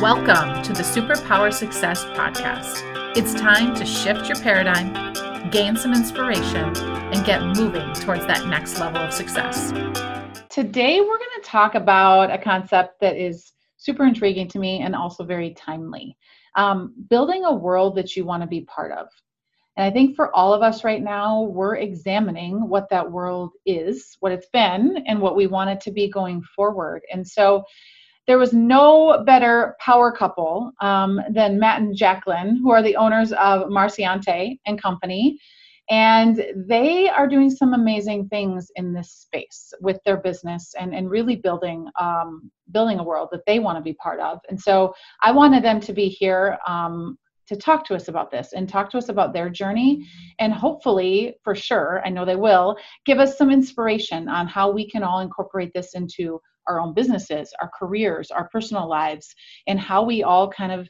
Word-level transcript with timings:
Welcome 0.00 0.62
to 0.62 0.72
the 0.72 0.84
Superpower 0.84 1.52
Success 1.52 2.04
Podcast. 2.04 2.82
It's 3.16 3.34
time 3.34 3.74
to 3.74 3.84
shift 3.84 4.28
your 4.28 4.38
paradigm, 4.38 5.50
gain 5.50 5.74
some 5.74 5.92
inspiration, 5.92 6.76
and 6.76 7.26
get 7.26 7.42
moving 7.42 7.92
towards 7.94 8.24
that 8.28 8.46
next 8.46 8.78
level 8.78 9.00
of 9.00 9.12
success. 9.12 9.72
Today, 10.50 11.00
we're 11.00 11.18
going 11.18 11.42
to 11.42 11.42
talk 11.42 11.74
about 11.74 12.30
a 12.30 12.38
concept 12.38 13.00
that 13.00 13.16
is 13.16 13.54
super 13.76 14.06
intriguing 14.06 14.46
to 14.50 14.60
me 14.60 14.82
and 14.82 14.94
also 14.94 15.24
very 15.24 15.52
timely 15.54 16.16
um, 16.54 16.94
building 17.10 17.44
a 17.44 17.52
world 17.52 17.96
that 17.96 18.14
you 18.14 18.24
want 18.24 18.44
to 18.44 18.48
be 18.48 18.60
part 18.60 18.92
of. 18.92 19.08
And 19.76 19.84
I 19.84 19.90
think 19.90 20.14
for 20.14 20.32
all 20.34 20.54
of 20.54 20.62
us 20.62 20.84
right 20.84 21.02
now, 21.02 21.42
we're 21.42 21.74
examining 21.74 22.68
what 22.68 22.88
that 22.90 23.10
world 23.10 23.50
is, 23.66 24.16
what 24.20 24.30
it's 24.30 24.48
been, 24.52 25.02
and 25.08 25.20
what 25.20 25.34
we 25.34 25.48
want 25.48 25.70
it 25.70 25.80
to 25.80 25.90
be 25.90 26.08
going 26.08 26.40
forward. 26.54 27.02
And 27.12 27.26
so, 27.26 27.64
there 28.28 28.38
was 28.38 28.52
no 28.52 29.24
better 29.24 29.74
power 29.80 30.12
couple 30.12 30.70
um, 30.82 31.18
than 31.30 31.58
Matt 31.58 31.80
and 31.80 31.96
Jacqueline, 31.96 32.58
who 32.62 32.70
are 32.70 32.82
the 32.82 32.94
owners 32.94 33.32
of 33.32 33.68
Marciante 33.70 34.58
and 34.66 34.80
Company. 34.80 35.40
And 35.90 36.44
they 36.54 37.08
are 37.08 37.26
doing 37.26 37.48
some 37.48 37.72
amazing 37.72 38.28
things 38.28 38.70
in 38.76 38.92
this 38.92 39.10
space 39.10 39.72
with 39.80 39.98
their 40.04 40.18
business 40.18 40.74
and, 40.78 40.94
and 40.94 41.10
really 41.10 41.36
building 41.36 41.88
um, 41.98 42.50
building 42.70 42.98
a 42.98 43.02
world 43.02 43.30
that 43.32 43.46
they 43.46 43.58
want 43.60 43.78
to 43.78 43.82
be 43.82 43.94
part 43.94 44.20
of. 44.20 44.40
And 44.50 44.60
so 44.60 44.94
I 45.22 45.32
wanted 45.32 45.64
them 45.64 45.80
to 45.80 45.94
be 45.94 46.08
here 46.08 46.58
um, 46.66 47.16
to 47.46 47.56
talk 47.56 47.86
to 47.86 47.94
us 47.94 48.08
about 48.08 48.30
this 48.30 48.52
and 48.52 48.68
talk 48.68 48.90
to 48.90 48.98
us 48.98 49.08
about 49.08 49.32
their 49.32 49.48
journey 49.48 50.06
and 50.38 50.52
hopefully 50.52 51.34
for 51.42 51.54
sure 51.54 52.02
i 52.04 52.10
know 52.10 52.26
they 52.26 52.36
will 52.36 52.76
give 53.06 53.18
us 53.18 53.38
some 53.38 53.50
inspiration 53.50 54.28
on 54.28 54.46
how 54.46 54.70
we 54.70 54.86
can 54.86 55.02
all 55.02 55.20
incorporate 55.20 55.72
this 55.72 55.94
into 55.94 56.38
our 56.68 56.80
own 56.80 56.94
businesses, 56.94 57.52
our 57.60 57.70
careers, 57.78 58.30
our 58.30 58.48
personal 58.48 58.88
lives, 58.88 59.34
and 59.66 59.80
how 59.80 60.02
we 60.02 60.22
all 60.22 60.48
kind 60.50 60.72
of 60.72 60.88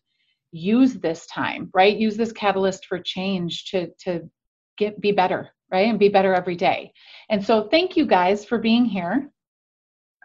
use 0.53 0.95
this 0.95 1.27
time, 1.27 1.71
right? 1.75 1.97
Use 1.97 2.17
this 2.17 2.33
catalyst 2.33 2.87
for 2.87 2.99
change 2.99 3.67
to 3.71 3.89
to 4.05 4.29
get 4.77 5.01
be 5.01 5.13
better, 5.13 5.51
right? 5.71 5.89
And 5.89 5.99
be 5.99 6.09
better 6.09 6.35
every 6.35 6.57
day. 6.57 6.93
And 7.31 7.45
so 7.45 7.69
thank 7.69 7.97
you 7.97 8.07
guys 8.07 8.45
for 8.45 8.59
being 8.59 8.85
here. 8.85 9.31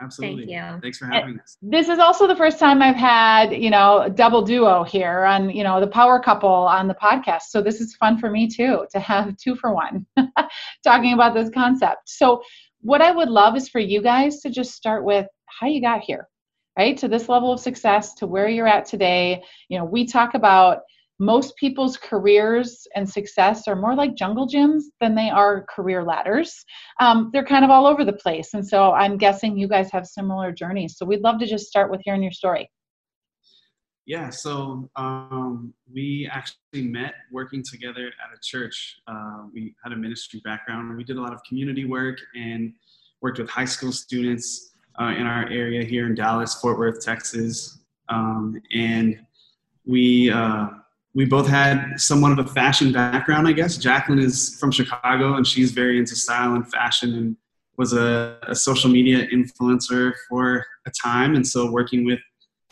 Absolutely. 0.01 0.45
Thank 0.47 0.75
you. 0.75 0.81
Thanks 0.81 0.97
for 0.97 1.05
having 1.05 1.39
us. 1.39 1.57
This 1.61 1.88
is 1.88 1.99
also 1.99 2.27
the 2.27 2.35
first 2.35 2.59
time 2.59 2.81
I've 2.81 2.95
had, 2.95 3.53
you 3.53 3.69
know, 3.69 4.01
a 4.01 4.09
double 4.09 4.41
duo 4.41 4.83
here 4.83 5.23
on, 5.23 5.49
you 5.49 5.63
know, 5.63 5.79
the 5.79 5.88
power 5.88 6.19
couple 6.19 6.49
on 6.49 6.88
the 6.88 6.95
podcast. 6.95 7.43
So 7.49 7.61
this 7.61 7.79
is 7.79 7.95
fun 7.95 8.17
for 8.17 8.29
me 8.29 8.47
too, 8.47 8.85
to 8.91 8.99
have 8.99 9.35
two 9.38 9.55
for 9.55 9.73
one 9.73 10.05
talking 10.83 11.13
about 11.13 11.33
this 11.35 11.49
concept. 11.51 12.09
So 12.09 12.41
what 12.81 13.01
I 13.01 13.11
would 13.11 13.29
love 13.29 13.55
is 13.55 13.69
for 13.69 13.79
you 13.79 14.01
guys 14.01 14.41
to 14.41 14.49
just 14.49 14.73
start 14.73 15.05
with 15.05 15.27
how 15.59 15.67
you 15.67 15.81
got 15.81 16.01
here, 16.01 16.27
right? 16.77 16.97
To 16.97 17.07
this 17.07 17.29
level 17.29 17.51
of 17.51 17.59
success, 17.59 18.13
to 18.15 18.27
where 18.27 18.47
you're 18.47 18.67
at 18.67 18.85
today. 18.85 19.43
You 19.69 19.79
know, 19.79 19.85
we 19.85 20.05
talk 20.05 20.33
about 20.33 20.79
most 21.19 21.55
people's 21.57 21.95
careers 21.95 22.87
and 22.95 23.09
success 23.09 23.67
are 23.67 23.75
more 23.75 23.95
like 23.95 24.15
jungle 24.15 24.47
gyms 24.47 24.83
than 24.99 25.15
they 25.15 25.29
are 25.29 25.65
career 25.69 26.03
ladders. 26.03 26.65
Um, 26.99 27.29
they're 27.31 27.45
kind 27.45 27.63
of 27.63 27.71
all 27.71 27.85
over 27.85 28.03
the 28.03 28.13
place. 28.13 28.53
And 28.53 28.67
so 28.67 28.91
I'm 28.93 29.17
guessing 29.17 29.57
you 29.57 29.67
guys 29.67 29.91
have 29.91 30.05
similar 30.05 30.51
journeys. 30.51 30.97
So 30.97 31.05
we'd 31.05 31.21
love 31.21 31.39
to 31.39 31.47
just 31.47 31.67
start 31.67 31.91
with 31.91 32.01
hearing 32.03 32.23
your 32.23 32.31
story. 32.31 32.69
Yeah, 34.05 34.31
so 34.31 34.89
um, 34.97 35.73
we 35.93 36.29
actually 36.29 36.57
met 36.73 37.13
working 37.31 37.63
together 37.63 38.07
at 38.07 38.35
a 38.35 38.39
church. 38.41 38.97
Uh, 39.07 39.43
we 39.53 39.73
had 39.81 39.93
a 39.93 39.95
ministry 39.95 40.41
background. 40.43 40.97
We 40.97 41.05
did 41.05 41.15
a 41.15 41.21
lot 41.21 41.31
of 41.31 41.39
community 41.47 41.85
work 41.85 42.17
and 42.35 42.73
worked 43.21 43.39
with 43.39 43.49
high 43.49 43.63
school 43.63 43.93
students 43.93 44.72
uh, 44.99 45.13
in 45.17 45.25
our 45.25 45.47
area 45.49 45.83
here 45.83 46.05
in 46.05 46.16
Dallas, 46.16 46.55
Fort 46.55 46.77
Worth, 46.77 47.03
Texas, 47.03 47.80
um, 48.09 48.61
and 48.73 49.19
we 49.85 50.31
uh, 50.31 50.67
we 51.16 51.25
both 51.25 51.47
had 51.47 51.94
somewhat 51.97 52.31
of 52.31 52.39
a 52.39 52.50
fashion 52.50 52.91
background, 52.91 53.47
I 53.47 53.52
guess. 53.52 53.77
Jacqueline 53.77 54.19
is 54.19 54.58
from 54.59 54.72
Chicago, 54.72 55.35
and 55.35 55.45
she's 55.45 55.72
very 55.72 55.97
into 55.97 56.16
style 56.16 56.55
and 56.55 56.69
fashion, 56.69 57.13
and 57.13 57.38
was 57.78 57.94
a, 57.94 58.38
a 58.47 58.56
social 58.56 58.90
media 58.90 59.28
influencer 59.28 60.13
for 60.29 60.66
a 60.85 60.91
time, 60.91 61.35
and 61.35 61.46
so 61.46 61.72
working 61.72 62.06
with 62.06 62.19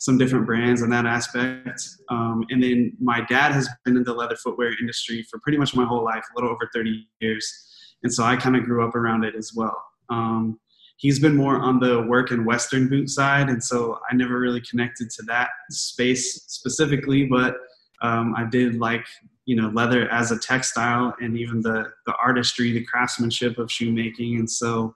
some 0.01 0.17
different 0.17 0.47
brands 0.47 0.81
in 0.81 0.89
that 0.89 1.05
aspect. 1.05 1.87
Um, 2.09 2.43
and 2.49 2.61
then 2.61 2.93
my 2.99 3.21
dad 3.21 3.51
has 3.51 3.69
been 3.85 3.95
in 3.95 4.03
the 4.03 4.13
leather 4.13 4.35
footwear 4.35 4.73
industry 4.79 5.23
for 5.29 5.39
pretty 5.39 5.59
much 5.59 5.75
my 5.75 5.85
whole 5.85 6.03
life, 6.03 6.23
a 6.31 6.35
little 6.35 6.49
over 6.49 6.67
30 6.73 7.07
years. 7.19 7.95
And 8.01 8.11
so 8.11 8.23
I 8.23 8.35
kind 8.35 8.55
of 8.55 8.63
grew 8.63 8.83
up 8.83 8.95
around 8.95 9.23
it 9.25 9.35
as 9.35 9.53
well. 9.55 9.77
Um, 10.09 10.59
he's 11.01 11.19
been 11.19 11.35
more 11.35 11.57
on 11.57 11.79
the 11.79 12.03
work 12.03 12.29
and 12.29 12.45
western 12.45 12.87
boot 12.87 13.09
side 13.09 13.49
and 13.49 13.61
so 13.63 13.99
i 14.09 14.15
never 14.15 14.39
really 14.39 14.61
connected 14.61 15.09
to 15.09 15.23
that 15.23 15.49
space 15.69 16.43
specifically 16.47 17.25
but 17.25 17.55
um, 18.01 18.33
i 18.37 18.43
did 18.43 18.79
like 18.79 19.05
you 19.45 19.55
know 19.55 19.69
leather 19.69 20.07
as 20.09 20.31
a 20.31 20.39
textile 20.39 21.13
and 21.19 21.37
even 21.37 21.61
the 21.61 21.85
the 22.05 22.13
artistry 22.23 22.71
the 22.71 22.85
craftsmanship 22.85 23.57
of 23.57 23.71
shoemaking 23.71 24.37
and 24.37 24.49
so 24.49 24.95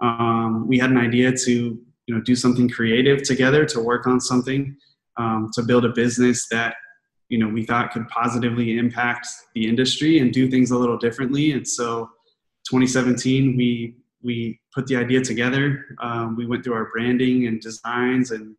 um, 0.00 0.66
we 0.66 0.78
had 0.78 0.90
an 0.90 0.98
idea 0.98 1.32
to 1.32 1.52
you 2.06 2.14
know 2.14 2.20
do 2.20 2.34
something 2.34 2.68
creative 2.68 3.22
together 3.22 3.64
to 3.64 3.80
work 3.80 4.06
on 4.06 4.20
something 4.20 4.76
um, 5.16 5.50
to 5.52 5.62
build 5.62 5.84
a 5.84 5.90
business 5.90 6.48
that 6.50 6.74
you 7.28 7.38
know 7.38 7.48
we 7.48 7.64
thought 7.64 7.92
could 7.92 8.08
positively 8.08 8.78
impact 8.78 9.26
the 9.54 9.68
industry 9.68 10.18
and 10.18 10.32
do 10.32 10.50
things 10.50 10.70
a 10.70 10.78
little 10.78 10.98
differently 10.98 11.52
and 11.52 11.66
so 11.66 12.10
2017 12.70 13.56
we 13.56 13.94
we 14.24 14.58
put 14.74 14.86
the 14.86 14.96
idea 14.96 15.20
together. 15.20 15.84
Um, 16.00 16.34
we 16.36 16.46
went 16.46 16.64
through 16.64 16.74
our 16.74 16.90
branding 16.90 17.46
and 17.46 17.60
designs 17.60 18.30
and 18.30 18.56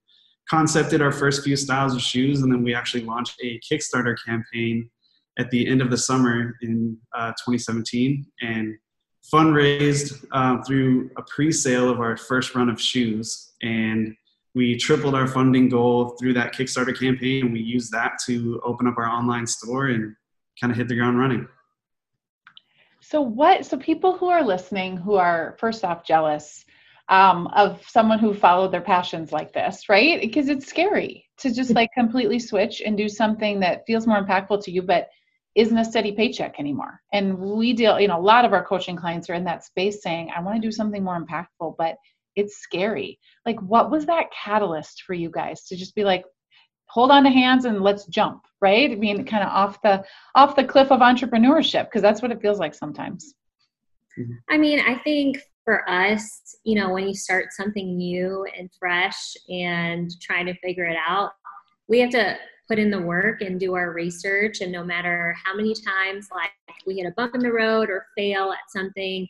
concepted 0.50 1.02
our 1.02 1.12
first 1.12 1.44
few 1.44 1.56
styles 1.56 1.96
of 1.96 2.02
shoes, 2.02 2.42
and 2.42 2.52
then 2.52 2.64
we 2.64 2.76
actually 2.76 3.04
launched 3.04 3.40
a 3.44 3.60
Kickstarter 3.60 4.16
campaign 4.26 4.90
at 5.38 5.50
the 5.50 5.68
end 5.68 5.82
of 5.82 5.90
the 5.90 5.98
summer 5.98 6.56
in 6.62 6.98
uh, 7.16 7.32
2017 7.32 8.26
and 8.42 8.76
fundraised 9.34 10.26
uh, 10.32 10.62
through 10.64 11.10
a 11.18 11.22
pre-sale 11.24 11.90
of 11.90 12.00
our 12.00 12.16
first 12.16 12.54
run 12.56 12.70
of 12.70 12.80
shoes 12.80 13.54
and 13.62 14.16
we 14.54 14.78
tripled 14.78 15.16
our 15.16 15.28
funding 15.28 15.68
goal 15.68 16.16
through 16.20 16.34
that 16.34 16.54
kickstarter 16.54 16.98
campaign 16.98 17.44
and 17.44 17.52
we 17.52 17.60
used 17.60 17.92
that 17.92 18.14
to 18.26 18.62
open 18.64 18.88
up 18.88 18.98
our 18.98 19.08
online 19.08 19.48
store 19.48 19.88
and 19.88 20.16
kind 20.62 20.72
of 20.72 20.78
hit 20.78 20.88
the 20.88 20.96
ground 20.96 21.20
running 21.20 21.48
so 23.10 23.22
what? 23.22 23.66
So 23.66 23.78
people 23.78 24.18
who 24.18 24.30
are 24.30 24.44
listening 24.44 24.98
who 24.98 25.16
are 25.16 25.56
first 25.60 25.84
off 25.84 26.06
jealous 26.06 26.66
um, 27.08 27.48
of 27.48 27.84
someone 27.88 28.18
who 28.20 28.34
followed 28.34 28.72
their 28.72 28.82
passions 28.82 29.32
like 29.32 29.54
this, 29.54 29.88
right? 29.90 30.20
Because 30.20 30.50
it's 30.50 30.66
scary 30.66 31.26
to 31.40 31.54
just 31.54 31.76
like 31.76 31.90
completely 31.94 32.40
switch 32.40 32.82
and 32.84 32.98
do 32.98 33.08
something 33.08 33.60
that 33.60 33.86
feels 33.86 34.08
more 34.08 34.24
impactful 34.24 34.64
to 34.64 34.72
you, 34.72 34.82
but 34.82 35.08
isn't 35.54 35.78
a 35.78 35.86
steady 35.86 36.12
paycheck 36.14 36.60
anymore. 36.60 37.00
And 37.14 37.38
we 37.38 37.74
deal, 37.74 38.00
you 38.00 38.08
know, 38.08 38.20
a 38.20 38.22
lot 38.22 38.44
of 38.44 38.54
our 38.54 38.66
coaching 38.66 38.96
clients 38.96 39.30
are 39.30 39.36
in 39.36 39.46
that 39.46 39.64
space 39.64 40.02
saying, 40.02 40.32
I 40.36 40.42
want 40.42 40.62
to 40.62 40.68
do 40.68 40.72
something 40.72 41.04
more 41.04 41.24
impactful, 41.24 41.76
but 41.78 41.96
it's 42.36 42.58
scary. 42.58 43.20
Like, 43.46 43.62
what 43.62 43.92
was 43.92 44.08
that 44.08 44.32
catalyst 44.32 45.04
for 45.04 45.14
you 45.14 45.30
guys 45.30 45.64
to 45.66 45.78
just 45.78 45.96
be 45.96 46.04
like, 46.04 46.26
hold 46.96 47.12
on 47.12 47.24
to 47.26 47.30
hands 47.30 47.66
and 47.66 47.82
let's 47.82 48.06
jump 48.06 48.46
right? 48.62 48.90
I 48.90 48.96
mean 48.96 49.26
kind 49.26 49.44
of 49.44 49.50
off 49.50 49.82
the 49.84 50.04
off 50.34 50.56
the 50.56 50.64
cliff 50.64 50.92
of 50.92 51.02
entrepreneurship 51.02 51.86
because 51.86 52.02
that's 52.02 52.22
what 52.22 52.32
it 52.32 52.42
feels 52.42 52.58
like 52.58 52.74
sometimes. 52.74 53.36
Mm-hmm. 54.18 54.34
i 54.50 54.58
mean 54.58 54.80
i 54.80 54.98
think 55.00 55.40
for 55.66 55.78
us 55.90 56.56
you 56.64 56.76
know 56.76 56.94
when 56.94 57.06
you 57.06 57.14
start 57.14 57.48
something 57.52 57.98
new 57.98 58.46
and 58.58 58.70
fresh 58.80 59.36
and 59.50 60.10
trying 60.22 60.46
to 60.46 60.54
figure 60.60 60.86
it 60.86 60.96
out 61.06 61.32
we 61.90 62.00
have 62.00 62.12
to 62.12 62.38
put 62.70 62.80
in 62.80 62.90
the 62.90 63.02
work 63.02 63.42
and 63.42 63.60
do 63.60 63.76
our 63.76 63.92
research. 63.92 64.62
And 64.62 64.72
no 64.72 64.84
matter 64.84 65.36
how 65.44 65.56
many 65.56 65.74
times 65.74 66.30
like 66.34 66.50
we 66.88 66.96
hit 66.96 67.06
a 67.06 67.12
bump 67.12 67.36
in 67.36 67.42
the 67.42 67.52
road 67.52 67.90
or 67.90 68.08
fail 68.18 68.52
at 68.52 68.70
something 68.70 69.28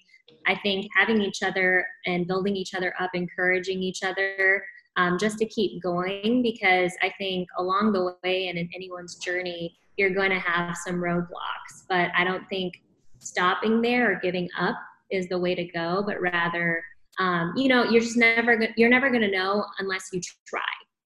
i 0.48 0.56
think 0.64 0.88
having 0.96 1.22
each 1.22 1.42
other 1.44 1.86
and 2.06 2.28
building 2.28 2.56
each 2.56 2.74
other 2.74 2.94
up 3.00 3.12
encouraging 3.14 3.82
each 3.82 4.04
other 4.04 4.64
um, 4.98 5.18
just 5.18 5.38
to 5.40 5.46
keep 5.46 5.82
going 5.82 6.42
because 6.42 6.94
I 7.02 7.12
think 7.18 7.48
along 7.58 7.92
the 7.92 8.16
way 8.24 8.48
and 8.48 8.58
in 8.58 8.70
anyone's 8.74 9.16
journey, 9.16 9.78
you're 9.98 10.14
going 10.14 10.32
to 10.32 10.40
have 10.40 10.76
some 10.86 10.96
roadblocks. 10.96 11.86
But 11.90 12.12
I 12.18 12.24
don't 12.24 12.48
think 12.50 12.74
stopping 13.20 13.82
there 13.82 14.12
or 14.12 14.20
giving 14.22 14.50
up 14.58 14.76
is 15.12 15.28
the 15.28 15.40
way 15.40 15.56
to 15.56 15.66
go, 15.66 16.04
but 16.06 16.22
rather, 16.22 16.84
um, 17.20 17.54
you 17.56 17.68
know, 17.68 17.84
you're 17.84 18.02
just 18.02 18.18
never 18.18 18.68
you're 18.78 18.90
never 18.90 19.10
going 19.10 19.22
to 19.22 19.32
know 19.32 19.66
unless 19.80 20.10
you 20.12 20.22
try. 20.48 20.62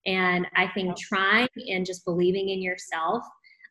And 0.05 0.47
I 0.55 0.67
think 0.73 0.97
trying 0.97 1.47
and 1.69 1.85
just 1.85 2.05
believing 2.05 2.49
in 2.49 2.61
yourself, 2.61 3.23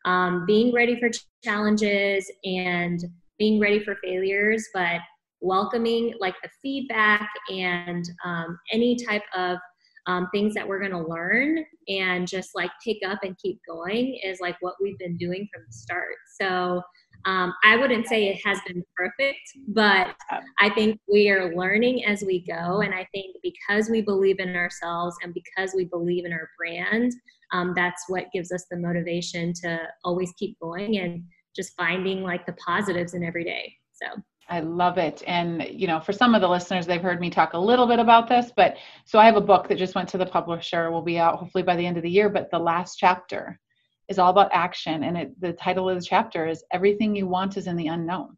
um, 0.05 0.45
being 0.45 0.73
ready 0.73 0.99
for 0.99 1.09
challenges 1.43 2.31
and 2.45 3.03
being 3.37 3.59
ready 3.59 3.83
for 3.83 3.95
failures, 4.03 4.67
but 4.73 4.99
welcoming 5.41 6.13
like 6.19 6.35
the 6.43 6.49
feedback 6.61 7.29
and 7.49 8.05
um, 8.25 8.59
any 8.71 8.95
type 8.95 9.23
of 9.35 9.57
um, 10.07 10.27
things 10.33 10.53
that 10.53 10.67
we're 10.67 10.79
going 10.79 10.91
to 10.91 11.07
learn 11.07 11.63
and 11.87 12.27
just 12.27 12.51
like 12.55 12.71
pick 12.83 12.97
up 13.05 13.19
and 13.23 13.37
keep 13.37 13.59
going 13.67 14.19
is 14.23 14.39
like 14.39 14.55
what 14.61 14.75
we've 14.81 14.97
been 14.97 15.17
doing 15.17 15.47
from 15.53 15.63
the 15.67 15.73
start. 15.73 16.15
So 16.39 16.81
um, 17.25 17.53
I 17.63 17.75
wouldn't 17.75 18.07
say 18.07 18.27
it 18.27 18.39
has 18.45 18.59
been 18.65 18.83
perfect, 18.95 19.39
but 19.67 20.15
I 20.59 20.69
think 20.69 20.99
we 21.11 21.29
are 21.29 21.55
learning 21.55 22.05
as 22.05 22.23
we 22.23 22.45
go. 22.45 22.81
And 22.81 22.93
I 22.93 23.07
think 23.13 23.35
because 23.43 23.89
we 23.89 24.01
believe 24.01 24.39
in 24.39 24.55
ourselves 24.55 25.15
and 25.21 25.33
because 25.33 25.73
we 25.75 25.85
believe 25.85 26.25
in 26.25 26.31
our 26.31 26.49
brand, 26.57 27.11
um, 27.51 27.73
that's 27.75 28.03
what 28.07 28.31
gives 28.33 28.51
us 28.51 28.65
the 28.71 28.77
motivation 28.77 29.53
to 29.63 29.79
always 30.05 30.31
keep 30.37 30.57
going 30.59 30.99
and 30.99 31.23
just 31.55 31.75
finding 31.75 32.23
like 32.23 32.45
the 32.45 32.53
positives 32.53 33.13
in 33.13 33.23
every 33.23 33.43
day. 33.43 33.73
So 33.91 34.21
I 34.49 34.61
love 34.61 34.97
it. 34.97 35.21
And, 35.27 35.65
you 35.69 35.87
know, 35.87 35.99
for 35.99 36.11
some 36.11 36.33
of 36.33 36.41
the 36.41 36.49
listeners, 36.49 36.87
they've 36.87 37.01
heard 37.01 37.21
me 37.21 37.29
talk 37.29 37.53
a 37.53 37.59
little 37.59 37.85
bit 37.85 37.99
about 37.99 38.27
this, 38.27 38.51
but 38.55 38.77
so 39.05 39.19
I 39.19 39.25
have 39.25 39.35
a 39.35 39.41
book 39.41 39.67
that 39.67 39.77
just 39.77 39.95
went 39.95 40.09
to 40.09 40.17
the 40.17 40.25
publisher, 40.25 40.89
will 40.89 41.03
be 41.03 41.19
out 41.19 41.37
hopefully 41.37 41.63
by 41.63 41.75
the 41.75 41.85
end 41.85 41.97
of 41.97 42.03
the 42.03 42.09
year. 42.09 42.29
But 42.29 42.49
the 42.49 42.59
last 42.59 42.97
chapter 42.97 43.59
is 44.07 44.17
all 44.17 44.31
about 44.31 44.49
action. 44.51 45.03
And 45.03 45.17
it, 45.17 45.39
the 45.39 45.53
title 45.53 45.87
of 45.87 45.99
the 45.99 46.05
chapter 46.05 46.47
is 46.47 46.63
Everything 46.71 47.15
You 47.15 47.27
Want 47.27 47.57
is 47.57 47.67
in 47.67 47.75
the 47.75 47.87
Unknown. 47.87 48.37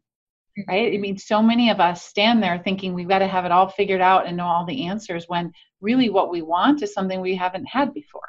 Mm-hmm. 0.58 0.70
Right? 0.70 0.94
I 0.94 0.98
mean, 0.98 1.16
so 1.16 1.42
many 1.42 1.70
of 1.70 1.80
us 1.80 2.04
stand 2.04 2.42
there 2.42 2.58
thinking 2.58 2.92
we've 2.92 3.08
got 3.08 3.20
to 3.20 3.26
have 3.26 3.46
it 3.46 3.52
all 3.52 3.70
figured 3.70 4.02
out 4.02 4.26
and 4.26 4.36
know 4.36 4.46
all 4.46 4.66
the 4.66 4.86
answers 4.86 5.24
when 5.28 5.50
really 5.80 6.10
what 6.10 6.30
we 6.30 6.42
want 6.42 6.82
is 6.82 6.92
something 6.92 7.20
we 7.20 7.34
haven't 7.34 7.64
had 7.64 7.94
before. 7.94 8.20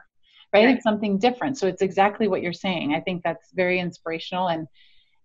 Right? 0.53 0.65
right. 0.65 0.75
It's 0.75 0.83
something 0.83 1.19
different. 1.19 1.57
So 1.57 1.67
it's 1.67 1.81
exactly 1.81 2.29
what 2.29 2.41
you're 2.41 2.53
saying. 2.53 2.93
I 2.93 3.01
think 3.01 3.23
that's 3.23 3.51
very 3.53 3.79
inspirational 3.79 4.47
and 4.47 4.67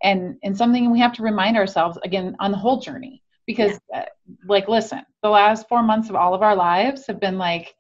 and 0.02 0.36
and 0.42 0.56
something 0.56 0.90
we 0.90 1.00
have 1.00 1.12
to 1.12 1.22
remind 1.22 1.56
ourselves 1.56 1.98
again 2.04 2.36
on 2.40 2.50
the 2.50 2.56
whole 2.56 2.80
journey 2.80 3.22
because 3.46 3.78
yeah. 3.90 4.00
uh, 4.00 4.04
like 4.46 4.68
listen 4.68 5.02
the 5.22 5.28
last 5.28 5.68
four 5.68 5.82
months 5.82 6.08
of 6.08 6.16
all 6.16 6.34
of 6.34 6.42
our 6.42 6.54
lives 6.54 7.06
have 7.06 7.20
been 7.20 7.38
like 7.38 7.74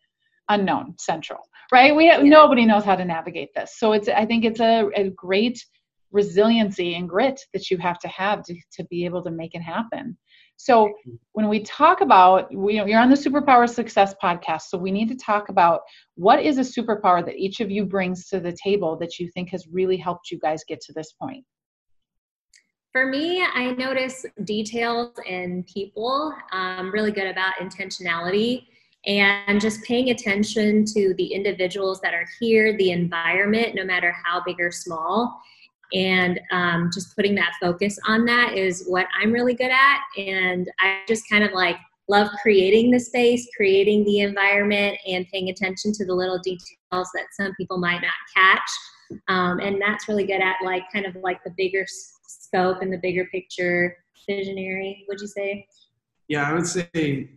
unknown 0.48 0.94
central 0.98 1.40
right 1.72 1.94
we 1.94 2.06
yeah. 2.06 2.18
nobody 2.18 2.64
knows 2.64 2.84
how 2.84 2.96
to 2.96 3.04
navigate 3.04 3.50
this 3.54 3.78
so 3.78 3.92
it's 3.92 4.08
i 4.08 4.24
think 4.24 4.44
it's 4.44 4.60
a, 4.60 4.88
a 4.96 5.10
great 5.10 5.64
resiliency 6.10 6.94
and 6.94 7.08
grit 7.08 7.38
that 7.52 7.70
you 7.70 7.76
have 7.76 7.98
to 7.98 8.08
have 8.08 8.42
to, 8.42 8.54
to 8.72 8.82
be 8.84 9.04
able 9.04 9.22
to 9.22 9.30
make 9.30 9.54
it 9.54 9.60
happen 9.60 10.16
so 10.56 10.86
mm-hmm. 10.86 11.14
when 11.32 11.48
we 11.48 11.62
talk 11.62 12.00
about 12.00 12.52
we, 12.54 12.74
you 12.74 12.78
know, 12.80 12.86
you're 12.86 13.00
on 13.00 13.10
the 13.10 13.14
superpower 13.14 13.68
success 13.68 14.14
podcast 14.22 14.62
so 14.62 14.78
we 14.78 14.90
need 14.90 15.08
to 15.08 15.16
talk 15.16 15.50
about 15.50 15.82
what 16.14 16.42
is 16.42 16.56
a 16.56 16.62
superpower 16.62 17.22
that 17.24 17.36
each 17.36 17.60
of 17.60 17.70
you 17.70 17.84
brings 17.84 18.26
to 18.28 18.40
the 18.40 18.56
table 18.64 18.96
that 18.96 19.18
you 19.18 19.30
think 19.34 19.50
has 19.50 19.66
really 19.70 19.98
helped 19.98 20.30
you 20.30 20.38
guys 20.38 20.64
get 20.66 20.80
to 20.80 20.94
this 20.94 21.12
point 21.12 21.44
for 22.92 23.06
me, 23.06 23.42
I 23.42 23.72
notice 23.72 24.24
details 24.44 25.12
in 25.26 25.64
people. 25.64 26.34
I'm 26.52 26.90
really 26.90 27.12
good 27.12 27.26
about 27.26 27.54
intentionality 27.60 28.66
and 29.06 29.60
just 29.60 29.82
paying 29.84 30.10
attention 30.10 30.84
to 30.84 31.14
the 31.14 31.32
individuals 31.32 32.00
that 32.00 32.14
are 32.14 32.26
here, 32.40 32.76
the 32.76 32.90
environment, 32.90 33.74
no 33.74 33.84
matter 33.84 34.14
how 34.24 34.42
big 34.44 34.60
or 34.60 34.70
small. 34.70 35.40
And 35.94 36.40
um, 36.50 36.90
just 36.92 37.14
putting 37.16 37.34
that 37.36 37.52
focus 37.60 37.98
on 38.06 38.24
that 38.26 38.54
is 38.54 38.84
what 38.86 39.06
I'm 39.18 39.32
really 39.32 39.54
good 39.54 39.70
at. 39.70 40.00
And 40.18 40.70
I 40.80 41.00
just 41.06 41.28
kind 41.30 41.44
of 41.44 41.52
like 41.52 41.76
love 42.08 42.28
creating 42.42 42.90
the 42.90 43.00
space, 43.00 43.48
creating 43.56 44.04
the 44.04 44.20
environment, 44.20 44.98
and 45.06 45.26
paying 45.32 45.48
attention 45.50 45.92
to 45.92 46.04
the 46.04 46.14
little 46.14 46.38
details 46.38 47.08
that 47.14 47.26
some 47.32 47.54
people 47.54 47.78
might 47.78 48.00
not 48.02 48.12
catch. 48.34 48.70
Um, 49.28 49.60
and 49.60 49.80
that's 49.80 50.08
really 50.08 50.26
good 50.26 50.42
at 50.42 50.56
like 50.62 50.82
kind 50.92 51.06
of 51.06 51.16
like 51.16 51.42
the 51.44 51.54
bigger 51.56 51.86
scope 52.48 52.78
and 52.82 52.92
the 52.92 52.98
bigger 52.98 53.26
picture 53.26 53.96
visionary 54.26 55.04
would 55.08 55.20
you 55.20 55.26
say? 55.26 55.66
Yeah 56.28 56.48
i 56.48 56.52
would 56.52 56.66
say 56.66 57.30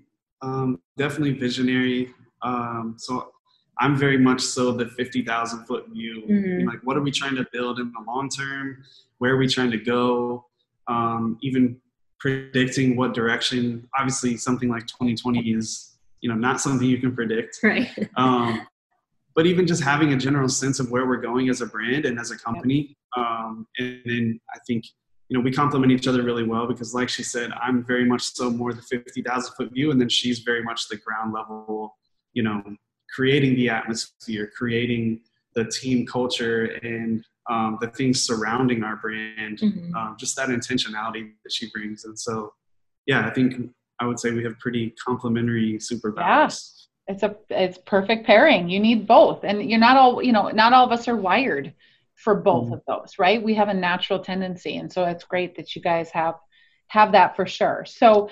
um, 0.44 0.80
definitely 0.98 1.34
visionary. 1.34 2.14
Um, 2.42 2.96
so 2.98 3.32
i'm 3.80 3.96
very 3.96 4.18
much 4.18 4.42
so 4.42 4.72
the 4.72 4.88
50000 4.88 5.66
foot 5.66 5.88
view. 5.90 6.24
Mm-hmm. 6.30 6.68
like 6.68 6.80
what 6.84 6.98
are 6.98 7.02
we 7.02 7.12
trying 7.12 7.36
to 7.36 7.46
build 7.54 7.80
in 7.80 7.92
the 7.92 8.12
long 8.12 8.30
term? 8.30 8.84
Where 9.20 9.34
are 9.34 9.38
we 9.38 9.48
trying 9.48 9.72
to 9.72 9.78
go? 9.78 10.46
Um, 10.88 11.38
even 11.42 11.80
predicting 12.20 12.96
what 12.96 13.14
direction 13.14 13.88
obviously 13.98 14.38
something 14.38 14.70
like 14.70 14.86
2020 14.88 15.40
is 15.52 15.98
you 16.22 16.30
know 16.30 16.36
not 16.36 16.60
something 16.62 16.88
you 16.88 17.00
can 17.00 17.16
predict. 17.16 17.60
Right. 17.64 17.90
Um, 18.16 18.68
but 19.36 19.46
even 19.46 19.66
just 19.66 19.82
having 19.82 20.14
a 20.14 20.18
general 20.18 20.50
sense 20.50 20.80
of 20.80 20.92
where 20.92 21.06
we're 21.06 21.22
going 21.22 21.50
as 21.50 21.62
a 21.62 21.66
brand 21.66 22.06
and 22.06 22.20
as 22.20 22.32
a 22.32 22.38
company 22.38 22.98
um, 23.18 23.68
and 23.78 24.02
then 24.06 24.40
i 24.54 24.60
think 24.68 24.86
you 25.32 25.38
know, 25.38 25.44
we 25.46 25.52
complement 25.54 25.94
each 25.94 26.10
other 26.10 26.24
really 26.24 26.44
well 26.44 26.68
because, 26.68 26.94
like 26.94 27.08
she 27.08 27.24
said, 27.24 27.52
I'm 27.54 27.86
very 27.86 28.04
much 28.04 28.22
so 28.22 28.50
more 28.50 28.74
the 28.74 28.82
50,000 28.82 29.54
foot 29.56 29.72
view, 29.72 29.90
and 29.92 30.02
then 30.02 30.10
she's 30.10 30.40
very 30.40 30.62
much 30.62 30.90
the 30.90 30.98
ground 30.98 31.32
level, 31.32 31.96
you 32.34 32.44
know, 32.44 32.62
creating 33.16 33.56
the 33.56 33.70
atmosphere, 33.70 34.52
creating 34.58 35.22
the 35.56 35.64
team 35.64 36.06
culture, 36.06 36.66
and 36.84 37.24
um, 37.50 37.78
the 37.80 37.88
things 37.88 38.22
surrounding 38.22 38.84
our 38.84 38.98
brand, 38.98 39.60
mm-hmm. 39.60 39.96
um, 39.96 40.18
just 40.20 40.36
that 40.36 40.50
intentionality 40.50 41.32
that 41.46 41.54
she 41.54 41.70
brings. 41.74 42.04
And 42.04 42.20
so, 42.20 42.52
yeah, 43.06 43.26
I 43.26 43.30
think 43.30 43.56
I 44.02 44.08
would 44.08 44.20
say 44.20 44.32
we 44.32 44.44
have 44.44 44.60
pretty 44.60 44.94
complementary 45.02 45.78
superpowers. 45.78 46.18
Yeah. 46.18 47.14
It's 47.14 47.24
a 47.24 47.38
it's 47.50 47.78
perfect 47.78 48.28
pairing. 48.28 48.68
You 48.70 48.82
need 48.82 49.08
both, 49.08 49.46
and 49.46 49.64
you're 49.70 49.80
not 49.80 49.96
all 49.96 50.22
you 50.22 50.34
know. 50.34 50.50
Not 50.50 50.74
all 50.74 50.86
of 50.86 50.92
us 50.92 51.08
are 51.08 51.16
wired 51.16 51.74
for 52.24 52.36
both 52.36 52.66
mm-hmm. 52.66 52.74
of 52.74 52.82
those 52.88 53.14
right? 53.18 53.42
We 53.42 53.56
have 53.56 53.70
a 53.70 53.74
natural 53.74 54.20
tendency 54.20 54.78
and 54.78 54.92
so 54.92 55.06
it's 55.06 55.24
great 55.24 55.56
that 55.56 55.76
you 55.76 55.82
guys 55.82 56.10
have 56.12 56.36
have 56.88 57.14
that 57.14 57.36
for 57.36 57.46
sure. 57.46 57.86
So 57.88 58.30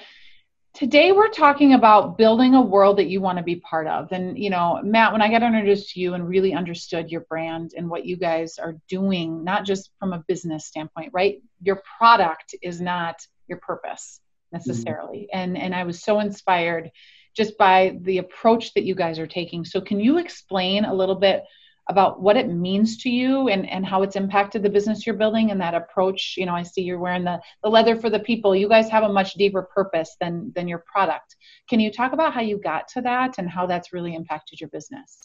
today 0.73 1.11
we're 1.11 1.29
talking 1.29 1.73
about 1.73 2.17
building 2.17 2.53
a 2.53 2.61
world 2.61 2.97
that 2.97 3.07
you 3.07 3.21
want 3.21 3.37
to 3.37 3.43
be 3.43 3.55
part 3.57 3.87
of. 3.87 4.11
And 4.11 4.37
you 4.37 4.49
know 4.49 4.79
matt 4.83 5.11
when 5.11 5.21
i 5.21 5.29
got 5.29 5.43
introduced 5.43 5.91
to 5.91 5.99
you 5.99 6.13
and 6.13 6.27
really 6.27 6.53
understood 6.53 7.09
your 7.09 7.21
brand 7.21 7.71
and 7.75 7.89
what 7.89 8.05
you 8.05 8.17
guys 8.17 8.57
are 8.57 8.75
doing 8.87 9.43
not 9.43 9.65
just 9.65 9.91
from 9.99 10.13
a 10.13 10.23
business 10.27 10.65
standpoint 10.65 11.11
right? 11.13 11.41
Your 11.61 11.81
product 11.97 12.55
is 12.61 12.79
not 12.79 13.15
your 13.47 13.59
purpose 13.59 14.21
necessarily. 14.51 15.27
Mm-hmm. 15.33 15.39
and 15.39 15.57
and 15.57 15.75
i 15.75 15.83
was 15.83 16.03
so 16.03 16.19
inspired 16.19 16.91
just 17.35 17.57
by 17.57 17.97
the 18.01 18.17
approach 18.17 18.73
that 18.73 18.83
you 18.83 18.95
guys 18.95 19.19
are 19.19 19.27
taking. 19.27 19.63
So 19.63 19.79
can 19.79 19.99
you 19.99 20.17
explain 20.17 20.85
a 20.85 20.93
little 20.93 21.15
bit 21.15 21.43
about 21.89 22.21
what 22.21 22.37
it 22.37 22.47
means 22.47 22.97
to 22.97 23.09
you 23.09 23.49
and, 23.49 23.67
and 23.69 23.85
how 23.85 24.03
it's 24.03 24.15
impacted 24.15 24.63
the 24.63 24.69
business 24.69 25.05
you're 25.05 25.15
building 25.15 25.51
and 25.51 25.59
that 25.59 25.73
approach 25.73 26.35
you 26.37 26.45
know 26.45 26.53
i 26.53 26.63
see 26.63 26.81
you're 26.81 26.99
wearing 26.99 27.23
the, 27.23 27.39
the 27.63 27.69
leather 27.69 27.95
for 27.95 28.09
the 28.09 28.19
people. 28.19 28.55
You 28.55 28.69
guys 28.69 28.89
have 28.89 29.03
a 29.03 29.09
much 29.09 29.33
deeper 29.33 29.63
purpose 29.63 30.15
than 30.19 30.51
than 30.55 30.67
your 30.67 30.83
product. 30.91 31.35
Can 31.69 31.79
you 31.79 31.91
talk 31.91 32.13
about 32.13 32.33
how 32.33 32.41
you 32.41 32.57
got 32.57 32.87
to 32.89 33.01
that 33.01 33.37
and 33.37 33.49
how 33.49 33.65
that's 33.65 33.93
really 33.93 34.15
impacted 34.15 34.59
your 34.59 34.69
business? 34.69 35.17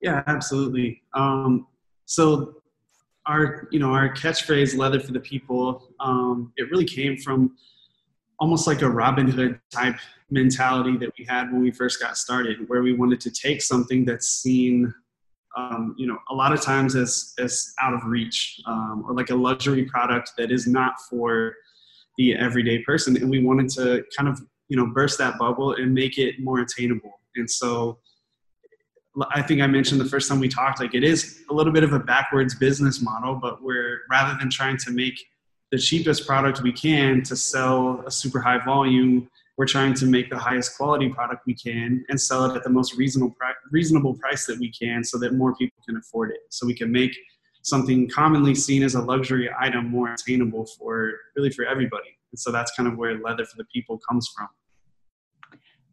Yeah 0.00 0.22
absolutely. 0.26 1.02
Um, 1.14 1.66
so 2.06 2.62
our 3.26 3.68
you 3.70 3.78
know 3.78 3.92
our 3.92 4.12
catchphrase 4.12 4.76
leather 4.76 5.00
for 5.00 5.12
the 5.12 5.20
people 5.20 5.94
um, 6.00 6.52
it 6.56 6.70
really 6.70 6.84
came 6.84 7.16
from 7.16 7.56
almost 8.38 8.66
like 8.66 8.82
a 8.82 8.90
robin 8.90 9.26
hood 9.26 9.58
type 9.70 9.96
mentality 10.30 10.98
that 10.98 11.10
we 11.18 11.24
had 11.24 11.50
when 11.50 11.62
we 11.62 11.70
first 11.70 11.98
got 12.00 12.18
started 12.18 12.68
where 12.68 12.82
we 12.82 12.92
wanted 12.92 13.18
to 13.18 13.30
take 13.30 13.62
something 13.62 14.04
that's 14.04 14.28
seen 14.28 14.92
um, 15.56 15.94
you 15.96 16.06
know, 16.06 16.18
a 16.30 16.34
lot 16.34 16.52
of 16.52 16.60
times 16.60 16.96
as 16.96 17.34
as 17.38 17.72
out 17.80 17.94
of 17.94 18.04
reach 18.04 18.60
um, 18.66 19.04
or 19.06 19.14
like 19.14 19.30
a 19.30 19.34
luxury 19.34 19.84
product 19.84 20.32
that 20.38 20.50
is 20.50 20.66
not 20.66 20.94
for 21.08 21.54
the 22.18 22.34
everyday 22.34 22.78
person. 22.80 23.16
And 23.16 23.30
we 23.30 23.42
wanted 23.42 23.68
to 23.70 24.04
kind 24.16 24.28
of 24.28 24.40
you 24.68 24.76
know 24.76 24.86
burst 24.86 25.18
that 25.18 25.38
bubble 25.38 25.74
and 25.74 25.94
make 25.94 26.18
it 26.18 26.40
more 26.40 26.60
attainable. 26.60 27.20
And 27.36 27.50
so 27.50 27.98
I 29.30 29.42
think 29.42 29.60
I 29.60 29.66
mentioned 29.66 30.00
the 30.00 30.06
first 30.06 30.28
time 30.28 30.40
we 30.40 30.48
talked, 30.48 30.80
like 30.80 30.94
it 30.94 31.04
is 31.04 31.42
a 31.50 31.54
little 31.54 31.72
bit 31.72 31.84
of 31.84 31.92
a 31.92 32.00
backwards 32.00 32.54
business 32.54 33.00
model, 33.00 33.36
but 33.36 33.62
we're 33.62 34.00
rather 34.10 34.36
than 34.38 34.50
trying 34.50 34.76
to 34.78 34.90
make 34.90 35.14
the 35.70 35.78
cheapest 35.78 36.26
product 36.26 36.62
we 36.62 36.72
can 36.72 37.22
to 37.22 37.36
sell 37.36 38.02
a 38.06 38.10
super 38.10 38.40
high 38.40 38.64
volume 38.64 39.28
we're 39.56 39.66
trying 39.66 39.94
to 39.94 40.06
make 40.06 40.30
the 40.30 40.38
highest 40.38 40.76
quality 40.76 41.08
product 41.08 41.42
we 41.46 41.54
can 41.54 42.04
and 42.08 42.20
sell 42.20 42.44
it 42.44 42.56
at 42.56 42.64
the 42.64 42.70
most 42.70 42.96
reasonable 42.96 43.34
reasonable 43.70 44.14
price 44.14 44.46
that 44.46 44.58
we 44.58 44.70
can 44.72 45.04
so 45.04 45.18
that 45.18 45.34
more 45.34 45.54
people 45.56 45.82
can 45.86 45.96
afford 45.96 46.30
it 46.30 46.38
so 46.50 46.66
we 46.66 46.74
can 46.74 46.90
make 46.90 47.16
something 47.62 48.08
commonly 48.08 48.54
seen 48.54 48.82
as 48.82 48.94
a 48.94 49.00
luxury 49.00 49.48
item 49.58 49.88
more 49.88 50.12
attainable 50.12 50.66
for 50.78 51.12
really 51.36 51.50
for 51.50 51.64
everybody 51.64 52.18
and 52.32 52.38
so 52.38 52.50
that's 52.50 52.72
kind 52.76 52.88
of 52.88 52.98
where 52.98 53.20
leather 53.20 53.44
for 53.44 53.56
the 53.56 53.64
people 53.72 53.98
comes 54.08 54.28
from 54.36 54.48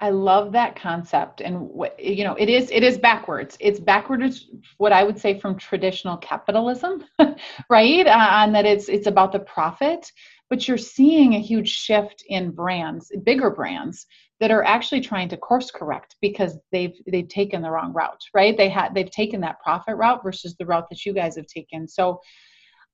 I 0.03 0.09
love 0.09 0.51
that 0.53 0.75
concept, 0.75 1.41
and 1.41 1.69
you 1.99 2.23
know, 2.23 2.33
it 2.33 2.49
is 2.49 2.71
it 2.71 2.81
is 2.83 2.97
backwards. 2.97 3.55
It's 3.59 3.79
backwards, 3.79 4.47
what 4.79 4.91
I 4.91 5.03
would 5.03 5.19
say 5.19 5.39
from 5.39 5.55
traditional 5.55 6.17
capitalism, 6.17 7.05
right? 7.69 8.07
Uh, 8.07 8.29
and 8.31 8.55
that 8.55 8.65
it's 8.65 8.89
it's 8.89 9.05
about 9.05 9.31
the 9.31 9.41
profit, 9.41 10.11
but 10.51 10.67
you're 10.67 10.77
seeing 10.77 11.33
a 11.33 11.39
huge 11.39 11.69
shift 11.69 12.25
in 12.27 12.51
brands, 12.51 13.09
bigger 13.23 13.49
brands 13.49 14.05
that 14.41 14.51
are 14.51 14.65
actually 14.65 14.99
trying 14.99 15.29
to 15.29 15.37
course 15.37 15.71
correct 15.71 16.17
because 16.21 16.57
they've 16.73 16.93
they've 17.09 17.29
taken 17.29 17.61
the 17.61 17.71
wrong 17.71 17.93
route, 17.93 18.21
right? 18.35 18.57
They 18.57 18.67
had 18.67 18.93
they've 18.93 19.09
taken 19.09 19.39
that 19.41 19.61
profit 19.63 19.95
route 19.95 20.21
versus 20.21 20.57
the 20.59 20.65
route 20.65 20.89
that 20.89 21.05
you 21.05 21.13
guys 21.13 21.37
have 21.37 21.47
taken. 21.47 21.87
So 21.87 22.19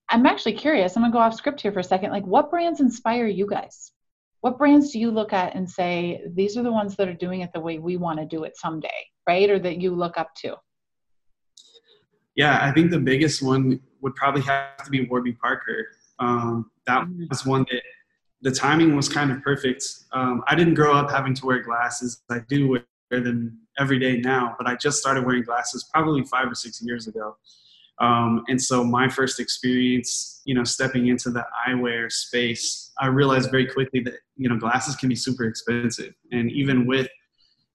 I'm 0.07 0.27
actually 0.27 0.53
curious. 0.53 0.95
I'm 0.95 1.01
gonna 1.01 1.11
go 1.11 1.17
off 1.17 1.33
script 1.33 1.59
here 1.59 1.71
for 1.71 1.79
a 1.79 1.83
second. 1.83 2.11
Like, 2.11 2.27
what 2.27 2.51
brands 2.51 2.79
inspire 2.79 3.25
you 3.25 3.47
guys? 3.47 3.91
What 4.41 4.59
brands 4.59 4.91
do 4.91 4.99
you 4.99 5.09
look 5.09 5.33
at 5.33 5.55
and 5.55 5.67
say 5.67 6.21
these 6.35 6.57
are 6.57 6.63
the 6.63 6.71
ones 6.71 6.95
that 6.97 7.07
are 7.07 7.13
doing 7.15 7.41
it 7.41 7.49
the 7.55 7.59
way 7.59 7.79
we 7.79 7.97
want 7.97 8.19
to 8.19 8.25
do 8.25 8.43
it 8.43 8.55
someday, 8.55 8.99
right? 9.27 9.49
Or 9.49 9.57
that 9.57 9.81
you 9.81 9.95
look 9.95 10.15
up 10.15 10.29
to? 10.43 10.55
Yeah, 12.35 12.59
I 12.61 12.71
think 12.71 12.91
the 12.91 12.99
biggest 12.99 13.41
one 13.41 13.79
would 14.01 14.13
probably 14.13 14.43
have 14.43 14.77
to 14.83 14.91
be 14.91 15.07
Warby 15.07 15.33
Parker. 15.33 15.87
Um, 16.19 16.69
that 16.87 17.03
mm-hmm. 17.03 17.25
was 17.29 17.45
one 17.45 17.65
that 17.71 17.81
the 18.41 18.51
timing 18.51 18.95
was 18.95 19.09
kind 19.09 19.31
of 19.31 19.41
perfect. 19.43 19.83
Um, 20.11 20.43
I 20.47 20.55
didn't 20.55 20.75
grow 20.75 20.93
up 20.93 21.09
having 21.09 21.33
to 21.35 21.45
wear 21.45 21.61
glasses. 21.61 22.21
I 22.29 22.39
do 22.47 22.69
wear 22.69 22.83
them 23.11 23.59
every 23.79 23.99
day 23.99 24.17
now, 24.17 24.55
but 24.57 24.67
I 24.67 24.75
just 24.75 24.99
started 24.99 25.25
wearing 25.25 25.43
glasses 25.43 25.89
probably 25.93 26.23
five 26.23 26.51
or 26.51 26.55
six 26.55 26.81
years 26.81 27.07
ago. 27.07 27.35
Um, 27.99 28.43
and 28.47 28.61
so 28.61 28.83
my 28.83 29.09
first 29.09 29.39
experience, 29.39 30.41
you 30.45 30.53
know, 30.53 30.63
stepping 30.63 31.07
into 31.07 31.31
the 31.31 31.43
eyewear 31.67 32.11
space, 32.11 32.91
I 32.99 33.07
realized 33.07 33.49
very 33.49 33.65
quickly 33.65 34.01
that 34.01 34.13
you 34.35 34.49
know 34.49 34.57
glasses 34.57 34.95
can 34.95 35.09
be 35.09 35.15
super 35.15 35.45
expensive, 35.45 36.13
and 36.31 36.51
even 36.51 36.85
with 36.85 37.07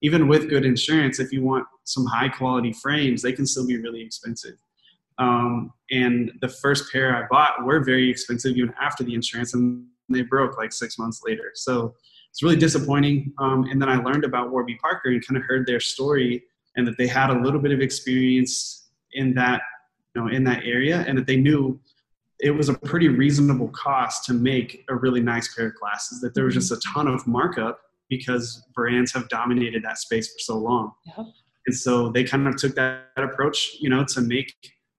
even 0.01 0.27
with 0.27 0.49
good 0.49 0.65
insurance, 0.65 1.19
if 1.19 1.33
you 1.33 1.43
want 1.43 1.65
some 1.83 2.05
high 2.05 2.29
quality 2.29 2.71
frames, 2.71 3.21
they 3.21 3.33
can 3.33 3.45
still 3.45 3.67
be 3.67 3.77
really 3.77 4.01
expensive. 4.01 4.55
Um, 5.17 5.73
and 5.91 6.31
the 6.41 6.49
first 6.49 6.91
pair 6.91 7.15
I 7.15 7.27
bought 7.29 7.63
were 7.63 7.83
very 7.83 8.09
expensive 8.09 8.57
even 8.57 8.73
after 8.79 9.03
the 9.03 9.13
insurance, 9.13 9.53
and 9.53 9.85
they 10.09 10.21
broke 10.21 10.57
like 10.57 10.71
six 10.71 10.97
months 10.97 11.21
later. 11.25 11.51
So 11.53 11.95
it's 12.29 12.41
really 12.41 12.55
disappointing. 12.55 13.31
Um, 13.37 13.65
and 13.65 13.81
then 13.81 13.89
I 13.89 14.01
learned 14.01 14.23
about 14.23 14.51
Warby 14.51 14.75
Parker 14.75 15.09
and 15.09 15.25
kind 15.25 15.37
of 15.37 15.43
heard 15.43 15.67
their 15.67 15.79
story, 15.79 16.43
and 16.75 16.87
that 16.87 16.97
they 16.97 17.07
had 17.07 17.29
a 17.29 17.39
little 17.39 17.59
bit 17.59 17.71
of 17.71 17.79
experience 17.79 18.89
in 19.13 19.33
that, 19.35 19.61
you 20.15 20.21
know, 20.21 20.27
in 20.29 20.43
that 20.45 20.63
area, 20.63 21.05
and 21.07 21.17
that 21.17 21.27
they 21.27 21.37
knew 21.37 21.79
it 22.39 22.51
was 22.51 22.67
a 22.69 22.73
pretty 22.73 23.07
reasonable 23.07 23.69
cost 23.69 24.25
to 24.25 24.33
make 24.33 24.83
a 24.89 24.95
really 24.95 25.21
nice 25.21 25.53
pair 25.53 25.67
of 25.67 25.75
glasses. 25.75 26.19
That 26.21 26.33
there 26.33 26.45
was 26.45 26.55
just 26.55 26.71
a 26.71 26.79
ton 26.93 27.07
of 27.07 27.25
markup 27.27 27.79
because 28.09 28.63
brands 28.75 29.13
have 29.13 29.29
dominated 29.29 29.83
that 29.83 29.97
space 29.97 30.33
for 30.33 30.39
so 30.39 30.57
long. 30.57 30.91
Yep. 31.17 31.27
And 31.67 31.75
so 31.75 32.09
they 32.09 32.23
kind 32.23 32.47
of 32.47 32.57
took 32.57 32.75
that 32.75 33.05
approach, 33.15 33.77
you 33.79 33.89
know, 33.89 34.03
to 34.05 34.21
make 34.21 34.53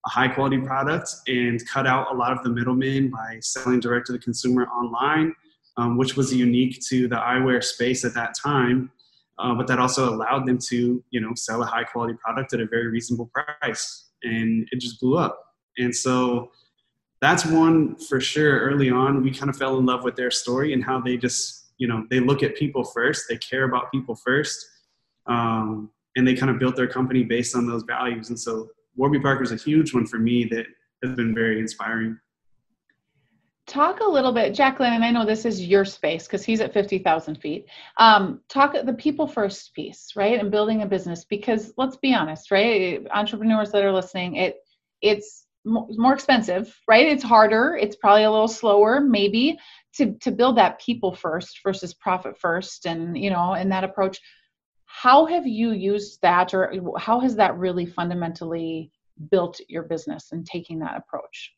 a 0.06 0.10
high 0.10 0.28
quality 0.28 0.58
product 0.58 1.08
and 1.28 1.66
cut 1.66 1.86
out 1.86 2.12
a 2.12 2.14
lot 2.14 2.32
of 2.32 2.42
the 2.42 2.50
middlemen 2.50 3.10
by 3.10 3.38
selling 3.40 3.80
direct 3.80 4.06
to 4.06 4.12
the 4.12 4.18
consumer 4.18 4.66
online, 4.66 5.34
um, 5.76 5.96
which 5.96 6.16
was 6.16 6.32
unique 6.34 6.80
to 6.88 7.08
the 7.08 7.16
eyewear 7.16 7.62
space 7.62 8.04
at 8.04 8.14
that 8.14 8.34
time. 8.34 8.90
Uh, 9.38 9.54
but 9.54 9.66
that 9.66 9.78
also 9.78 10.14
allowed 10.14 10.46
them 10.46 10.58
to, 10.58 11.02
you 11.10 11.20
know, 11.20 11.32
sell 11.34 11.62
a 11.62 11.66
high 11.66 11.82
quality 11.82 12.14
product 12.22 12.52
at 12.52 12.60
a 12.60 12.66
very 12.66 12.86
reasonable 12.86 13.30
price, 13.34 14.10
and 14.22 14.68
it 14.70 14.80
just 14.80 15.00
blew 15.00 15.16
up. 15.16 15.40
And 15.78 15.94
so 15.94 16.50
that's 17.20 17.44
one 17.44 17.96
for 17.96 18.20
sure. 18.20 18.60
Early 18.60 18.90
on, 18.90 19.22
we 19.22 19.32
kind 19.32 19.50
of 19.50 19.56
fell 19.56 19.78
in 19.78 19.86
love 19.86 20.04
with 20.04 20.14
their 20.14 20.30
story 20.30 20.72
and 20.72 20.84
how 20.84 21.00
they 21.00 21.16
just, 21.16 21.72
you 21.78 21.88
know, 21.88 22.06
they 22.10 22.20
look 22.20 22.42
at 22.42 22.54
people 22.54 22.84
first, 22.84 23.24
they 23.28 23.38
care 23.38 23.64
about 23.64 23.90
people 23.90 24.14
first, 24.14 24.64
um, 25.26 25.90
and 26.14 26.28
they 26.28 26.34
kind 26.34 26.50
of 26.50 26.60
built 26.60 26.76
their 26.76 26.86
company 26.86 27.24
based 27.24 27.56
on 27.56 27.66
those 27.66 27.82
values. 27.82 28.28
And 28.28 28.38
so 28.38 28.68
Warby 28.96 29.20
Parker 29.20 29.42
is 29.42 29.52
a 29.52 29.56
huge 29.56 29.94
one 29.94 30.06
for 30.06 30.18
me 30.18 30.44
that 30.50 30.66
has 31.02 31.14
been 31.16 31.34
very 31.34 31.60
inspiring. 31.60 32.18
Talk 33.66 34.00
a 34.00 34.08
little 34.08 34.32
bit, 34.32 34.54
Jacqueline, 34.54 34.92
and 34.92 35.04
I 35.04 35.10
know 35.10 35.24
this 35.24 35.46
is 35.46 35.66
your 35.66 35.86
space 35.86 36.26
because 36.26 36.44
he's 36.44 36.60
at 36.60 36.74
50,000 36.74 37.36
feet. 37.36 37.66
Um, 37.98 38.40
talk 38.50 38.74
the 38.84 38.92
people 38.92 39.26
first 39.26 39.72
piece, 39.72 40.12
right? 40.14 40.38
And 40.38 40.50
building 40.50 40.82
a 40.82 40.86
business 40.86 41.24
because 41.24 41.72
let's 41.78 41.96
be 41.96 42.14
honest, 42.14 42.50
right? 42.50 43.06
Entrepreneurs 43.10 43.72
that 43.72 43.82
are 43.82 43.92
listening, 43.92 44.36
it 44.36 44.56
it's 45.00 45.46
more 45.64 46.12
expensive, 46.12 46.78
right? 46.86 47.06
It's 47.06 47.24
harder. 47.24 47.76
It's 47.80 47.96
probably 47.96 48.24
a 48.24 48.30
little 48.30 48.48
slower, 48.48 49.00
maybe, 49.00 49.58
to 49.94 50.14
to 50.20 50.30
build 50.30 50.58
that 50.58 50.80
people 50.80 51.14
first 51.14 51.60
versus 51.64 51.94
profit 51.94 52.38
first, 52.38 52.84
and 52.84 53.16
you 53.16 53.30
know, 53.30 53.54
and 53.54 53.72
that 53.72 53.84
approach 53.84 54.20
how 55.04 55.26
have 55.26 55.46
you 55.46 55.72
used 55.72 56.18
that 56.22 56.54
or 56.54 56.72
how 56.98 57.20
has 57.20 57.36
that 57.36 57.54
really 57.58 57.84
fundamentally 57.84 58.90
built 59.30 59.60
your 59.68 59.82
business 59.82 60.32
and 60.32 60.46
taking 60.46 60.78
that 60.78 60.96
approach? 60.96 61.52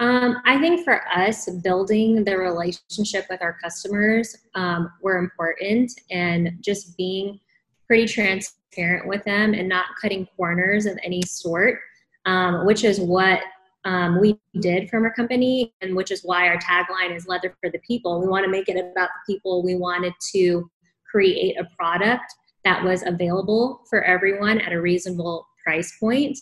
Um, 0.00 0.36
i 0.44 0.58
think 0.58 0.84
for 0.84 1.06
us 1.08 1.48
building 1.62 2.24
the 2.24 2.36
relationship 2.36 3.26
with 3.30 3.40
our 3.42 3.56
customers 3.62 4.36
um, 4.54 4.90
were 5.02 5.18
important 5.18 5.92
and 6.10 6.56
just 6.60 6.96
being 6.96 7.38
pretty 7.86 8.06
transparent 8.06 9.06
with 9.06 9.22
them 9.24 9.54
and 9.54 9.68
not 9.68 9.86
cutting 10.00 10.26
corners 10.36 10.86
of 10.86 10.98
any 11.04 11.22
sort 11.22 11.78
um, 12.26 12.66
which 12.66 12.82
is 12.82 12.98
what 12.98 13.40
um, 13.84 14.20
we 14.20 14.38
did 14.60 14.90
from 14.90 15.04
our 15.04 15.12
company 15.12 15.72
and 15.82 15.94
which 15.94 16.10
is 16.10 16.22
why 16.22 16.48
our 16.48 16.58
tagline 16.58 17.14
is 17.16 17.26
leather 17.26 17.56
for 17.62 17.70
the 17.70 17.78
people. 17.78 18.20
We 18.20 18.28
want 18.28 18.44
to 18.44 18.50
make 18.50 18.68
it 18.68 18.76
about 18.76 19.08
the 19.08 19.32
people. 19.32 19.62
We 19.62 19.74
wanted 19.74 20.12
to 20.34 20.70
create 21.10 21.58
a 21.58 21.64
product 21.76 22.34
that 22.64 22.82
was 22.82 23.02
available 23.04 23.82
for 23.88 24.02
everyone 24.04 24.60
at 24.60 24.72
a 24.72 24.80
reasonable 24.80 25.46
price 25.64 25.96
point. 25.98 26.38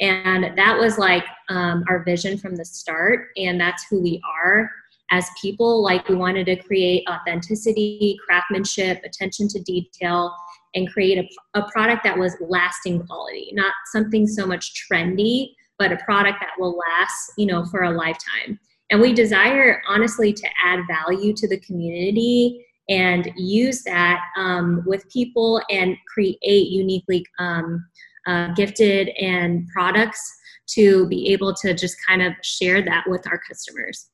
And 0.00 0.56
that 0.56 0.78
was 0.78 0.98
like 0.98 1.24
um, 1.48 1.84
our 1.88 2.04
vision 2.04 2.38
from 2.38 2.54
the 2.54 2.64
start. 2.64 3.28
And 3.36 3.60
that's 3.60 3.84
who 3.90 4.00
we 4.00 4.20
are 4.42 4.70
as 5.10 5.26
people. 5.40 5.82
Like 5.82 6.08
we 6.08 6.14
wanted 6.14 6.46
to 6.46 6.56
create 6.56 7.04
authenticity, 7.08 8.18
craftsmanship, 8.24 9.02
attention 9.04 9.48
to 9.48 9.60
detail, 9.62 10.34
and 10.74 10.92
create 10.92 11.18
a, 11.18 11.58
a 11.58 11.70
product 11.70 12.04
that 12.04 12.16
was 12.16 12.36
lasting 12.40 13.04
quality, 13.06 13.50
not 13.54 13.72
something 13.92 14.26
so 14.26 14.46
much 14.46 14.72
trendy, 14.90 15.54
but 15.78 15.92
a 15.92 15.96
product 16.04 16.38
that 16.40 16.52
will 16.58 16.76
last, 16.76 17.32
you 17.36 17.46
know, 17.46 17.64
for 17.64 17.84
a 17.84 17.90
lifetime. 17.90 18.58
And 18.90 19.00
we 19.00 19.12
desire, 19.12 19.82
honestly, 19.88 20.32
to 20.32 20.48
add 20.64 20.80
value 20.88 21.32
to 21.34 21.48
the 21.48 21.60
community 21.60 22.64
and 22.88 23.30
use 23.36 23.82
that 23.82 24.20
um, 24.36 24.82
with 24.86 25.08
people 25.10 25.60
and 25.70 25.96
create 26.06 26.38
uniquely 26.42 27.24
um, 27.38 27.86
uh, 28.26 28.52
gifted 28.54 29.08
and 29.20 29.66
products 29.68 30.20
to 30.66 31.06
be 31.08 31.32
able 31.32 31.54
to 31.54 31.74
just 31.74 31.96
kind 32.06 32.22
of 32.22 32.32
share 32.42 32.82
that 32.82 33.04
with 33.08 33.26
our 33.26 33.38
customers. 33.38 34.10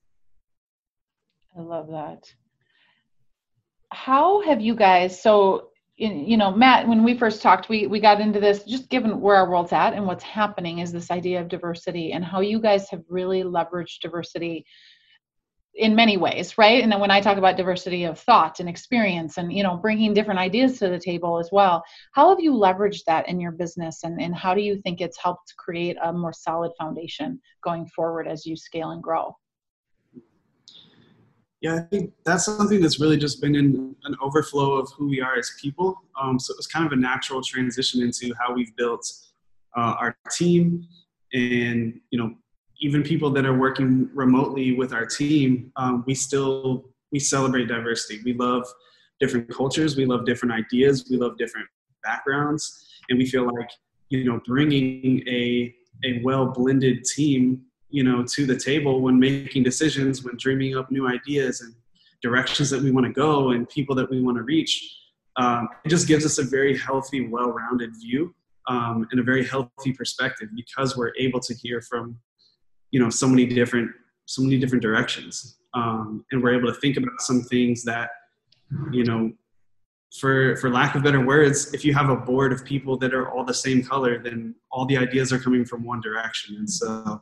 I 1.56 1.60
love 1.60 1.88
that. 1.90 2.32
How 3.92 4.42
have 4.42 4.60
you 4.60 4.74
guys, 4.74 5.20
so 5.20 5.70
in, 5.98 6.26
you 6.26 6.36
know, 6.36 6.50
Matt, 6.50 6.88
when 6.88 7.04
we 7.04 7.16
first 7.16 7.40
talked, 7.42 7.68
we, 7.68 7.86
we 7.86 8.00
got 8.00 8.20
into 8.20 8.40
this, 8.40 8.64
just 8.64 8.88
given 8.88 9.20
where 9.20 9.36
our 9.36 9.48
world's 9.48 9.72
at 9.72 9.94
and 9.94 10.06
what's 10.06 10.24
happening 10.24 10.80
is 10.80 10.90
this 10.90 11.10
idea 11.12 11.40
of 11.40 11.48
diversity 11.48 12.12
and 12.12 12.24
how 12.24 12.40
you 12.40 12.60
guys 12.60 12.88
have 12.90 13.02
really 13.08 13.44
leveraged 13.44 14.00
diversity 14.00 14.66
in 15.76 15.94
many 15.94 16.16
ways 16.16 16.56
right? 16.56 16.82
And 16.82 16.90
then 16.90 17.00
when 17.00 17.10
i 17.10 17.20
talk 17.20 17.36
about 17.36 17.56
diversity 17.56 18.04
of 18.04 18.18
thought 18.18 18.60
and 18.60 18.68
experience 18.68 19.38
and 19.38 19.52
you 19.52 19.62
know 19.62 19.76
bringing 19.76 20.14
different 20.14 20.40
ideas 20.40 20.78
to 20.78 20.88
the 20.88 20.98
table 20.98 21.38
as 21.38 21.50
well 21.52 21.82
how 22.12 22.28
have 22.28 22.40
you 22.40 22.52
leveraged 22.52 23.04
that 23.06 23.28
in 23.28 23.40
your 23.40 23.52
business 23.52 24.04
and, 24.04 24.20
and 24.20 24.34
how 24.34 24.54
do 24.54 24.60
you 24.60 24.80
think 24.82 25.00
it's 25.00 25.18
helped 25.18 25.54
create 25.56 25.96
a 26.02 26.12
more 26.12 26.32
solid 26.32 26.72
foundation 26.78 27.40
going 27.62 27.86
forward 27.86 28.28
as 28.28 28.46
you 28.46 28.56
scale 28.56 28.90
and 28.90 29.02
grow? 29.02 29.34
Yeah 31.60 31.76
i 31.76 31.80
think 31.80 32.12
that's 32.24 32.44
something 32.44 32.80
that's 32.80 33.00
really 33.00 33.16
just 33.16 33.40
been 33.40 33.54
in 33.54 33.96
an 34.04 34.16
overflow 34.22 34.74
of 34.74 34.90
who 34.96 35.08
we 35.08 35.20
are 35.20 35.36
as 35.36 35.52
people. 35.60 35.96
Um, 36.20 36.38
so 36.38 36.52
it 36.52 36.56
was 36.56 36.66
kind 36.66 36.86
of 36.86 36.92
a 36.92 36.96
natural 36.96 37.42
transition 37.42 38.02
into 38.02 38.32
how 38.38 38.54
we've 38.54 38.74
built 38.76 39.10
uh, 39.76 39.94
our 39.98 40.16
team 40.30 40.86
and 41.32 42.00
you 42.10 42.18
know 42.18 42.34
even 42.84 43.02
people 43.02 43.30
that 43.30 43.46
are 43.46 43.56
working 43.56 44.10
remotely 44.12 44.76
with 44.76 44.92
our 44.92 45.06
team, 45.06 45.72
um, 45.76 46.04
we 46.06 46.14
still 46.14 46.84
we 47.12 47.18
celebrate 47.18 47.66
diversity. 47.66 48.20
We 48.26 48.34
love 48.34 48.66
different 49.20 49.48
cultures. 49.48 49.96
We 49.96 50.04
love 50.04 50.26
different 50.26 50.52
ideas. 50.52 51.06
We 51.10 51.16
love 51.16 51.38
different 51.38 51.66
backgrounds, 52.02 52.86
and 53.08 53.18
we 53.18 53.24
feel 53.24 53.46
like 53.46 53.70
you 54.10 54.24
know 54.24 54.38
bringing 54.46 55.26
a 55.26 55.74
a 56.04 56.20
well 56.22 56.44
blended 56.44 57.04
team 57.04 57.62
you 57.88 58.04
know 58.04 58.22
to 58.22 58.44
the 58.44 58.58
table 58.58 59.00
when 59.00 59.18
making 59.18 59.62
decisions, 59.62 60.22
when 60.22 60.36
dreaming 60.36 60.76
up 60.76 60.90
new 60.90 61.08
ideas 61.08 61.62
and 61.62 61.74
directions 62.20 62.68
that 62.68 62.82
we 62.82 62.90
want 62.90 63.06
to 63.06 63.12
go 63.12 63.52
and 63.52 63.66
people 63.70 63.94
that 63.94 64.10
we 64.10 64.20
want 64.20 64.36
to 64.36 64.42
reach. 64.42 64.72
Um, 65.36 65.68
it 65.86 65.88
just 65.88 66.06
gives 66.06 66.24
us 66.26 66.38
a 66.38 66.44
very 66.44 66.76
healthy, 66.78 67.26
well-rounded 67.28 67.90
view 68.00 68.34
um, 68.68 69.08
and 69.10 69.18
a 69.18 69.22
very 69.22 69.44
healthy 69.44 69.92
perspective 69.92 70.48
because 70.54 70.96
we're 70.96 71.12
able 71.18 71.40
to 71.40 71.54
hear 71.54 71.80
from 71.80 72.16
you 72.94 73.00
know 73.00 73.10
so 73.10 73.26
many 73.26 73.44
different 73.44 73.90
so 74.26 74.40
many 74.40 74.56
different 74.56 74.80
directions. 74.80 75.58
Um, 75.74 76.24
and 76.30 76.40
we're 76.40 76.56
able 76.56 76.72
to 76.72 76.80
think 76.80 76.96
about 76.96 77.20
some 77.20 77.42
things 77.42 77.82
that 77.82 78.08
you 78.92 79.04
know 79.04 79.32
for 80.20 80.54
for 80.58 80.70
lack 80.70 80.94
of 80.94 81.02
better 81.02 81.24
words 81.26 81.74
if 81.74 81.84
you 81.84 81.92
have 81.92 82.08
a 82.08 82.14
board 82.14 82.52
of 82.52 82.64
people 82.64 82.96
that 82.98 83.12
are 83.12 83.28
all 83.32 83.44
the 83.44 83.58
same 83.66 83.82
color 83.82 84.22
then 84.22 84.54
all 84.70 84.86
the 84.86 84.96
ideas 84.96 85.32
are 85.32 85.40
coming 85.40 85.64
from 85.64 85.84
one 85.84 86.00
direction. 86.00 86.54
And 86.60 86.70
so 86.70 87.20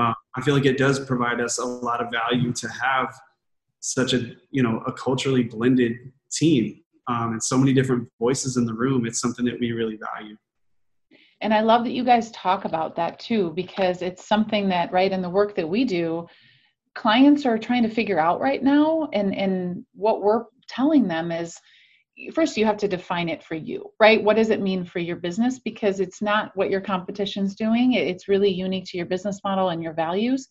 uh, 0.00 0.14
i 0.36 0.40
feel 0.44 0.54
like 0.54 0.64
it 0.64 0.78
does 0.78 0.98
provide 1.12 1.38
us 1.46 1.58
a 1.58 1.64
lot 1.64 2.00
of 2.04 2.10
value 2.10 2.52
to 2.62 2.68
have 2.68 3.08
such 3.80 4.14
a 4.14 4.20
you 4.50 4.62
know 4.62 4.78
a 4.86 4.92
culturally 4.92 5.44
blended 5.44 5.92
team. 6.32 6.64
Um, 7.08 7.32
and 7.32 7.42
so 7.42 7.58
many 7.58 7.74
different 7.74 8.08
voices 8.18 8.56
in 8.56 8.64
the 8.64 8.76
room 8.82 9.04
it's 9.04 9.20
something 9.20 9.44
that 9.44 9.60
we 9.60 9.72
really 9.72 9.98
value 10.10 10.36
and 11.40 11.52
i 11.54 11.60
love 11.60 11.84
that 11.84 11.92
you 11.92 12.04
guys 12.04 12.30
talk 12.32 12.64
about 12.64 12.96
that 12.96 13.18
too 13.18 13.52
because 13.54 14.02
it's 14.02 14.26
something 14.26 14.68
that 14.68 14.92
right 14.92 15.12
in 15.12 15.22
the 15.22 15.30
work 15.30 15.54
that 15.54 15.68
we 15.68 15.84
do 15.84 16.26
clients 16.94 17.46
are 17.46 17.58
trying 17.58 17.82
to 17.82 17.88
figure 17.88 18.18
out 18.18 18.40
right 18.40 18.62
now 18.62 19.08
and 19.12 19.34
and 19.34 19.84
what 19.94 20.22
we're 20.22 20.44
telling 20.68 21.06
them 21.08 21.30
is 21.30 21.58
first 22.34 22.56
you 22.56 22.64
have 22.64 22.76
to 22.76 22.88
define 22.88 23.28
it 23.28 23.42
for 23.42 23.54
you 23.54 23.90
right? 24.00 24.22
What 24.24 24.36
does 24.36 24.50
it 24.50 24.62
mean 24.62 24.84
for 24.84 24.98
your 24.98 25.16
business? 25.16 25.58
Because 25.58 26.00
it's 26.00 26.22
not 26.22 26.50
what 26.56 26.70
your 26.70 26.80
competition's 26.80 27.54
doing. 27.54 27.92
It's 27.92 28.28
really 28.28 28.50
unique 28.50 28.86
to 28.86 28.96
your 28.96 29.06
business 29.06 29.40
model 29.44 29.68
and 29.68 29.82
your 29.82 29.92
values. 29.92 30.48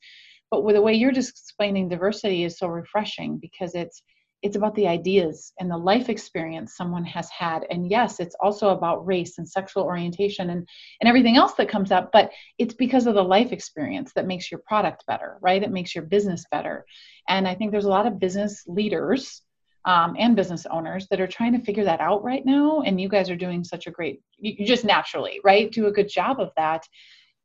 But 0.52 0.64
with 0.64 0.76
the 0.76 0.82
way 0.82 0.94
you're 0.94 1.12
just 1.12 1.32
explaining 1.32 1.90
diversity 1.90 2.44
is 2.44 2.58
so 2.58 2.68
refreshing 2.68 3.38
because 3.40 3.76
it's 3.76 4.02
it's 4.42 4.56
about 4.56 4.76
the 4.76 4.88
ideas 4.88 5.52
and 5.60 5.70
the 5.70 5.78
life 5.78 6.10
experience 6.10 6.76
someone 6.76 7.04
has 7.06 7.30
had. 7.30 7.66
And 7.70 7.90
yes 7.90 8.20
it's 8.20 8.36
also 8.42 8.70
about 8.70 9.06
race 9.06 9.38
and 9.38 9.48
sexual 9.48 9.84
orientation 9.84 10.50
and 10.50 10.68
and 11.02 11.08
everything 11.08 11.38
else 11.38 11.54
that 11.54 11.70
comes 11.70 11.92
up 11.92 12.12
but 12.12 12.32
it's 12.58 12.74
because 12.74 13.08
of 13.08 13.16
the 13.16 13.24
life 13.24 13.52
experience 13.52 14.12
that 14.14 14.28
makes 14.28 14.52
your 14.52 14.62
product 14.68 15.06
better 15.08 15.38
right? 15.42 15.64
It 15.64 15.72
makes 15.72 15.94
your 15.96 16.04
business 16.04 16.46
better. 16.52 16.86
And 17.28 17.48
i 17.48 17.56
think 17.56 17.72
there's 17.72 17.86
a 17.86 17.90
lot 17.90 18.08
of 18.08 18.20
business 18.20 18.64
leaders 18.68 19.42
um, 19.86 20.16
and 20.20 20.36
business 20.36 20.66
owners 20.70 21.08
that 21.10 21.22
are 21.22 21.28
trying 21.28 21.54
to 21.54 21.66
figure 21.66 21.86
that 21.86 22.02
out 22.02 22.24
right 22.24 22.46
now. 22.46 22.82
And 22.82 23.00
you 23.00 23.08
guys 23.08 23.30
are 23.30 23.36
doing 23.36 23.64
such 23.64 23.88
a 23.88 23.92
great 23.92 24.22
you 24.38 24.66
just 24.66 24.86
naturally 24.86 25.40
right 25.44 25.72
do 25.72 25.88
a 25.88 25.92
good 25.92 26.10
job 26.10 26.40
of 26.40 26.52
that 26.58 26.84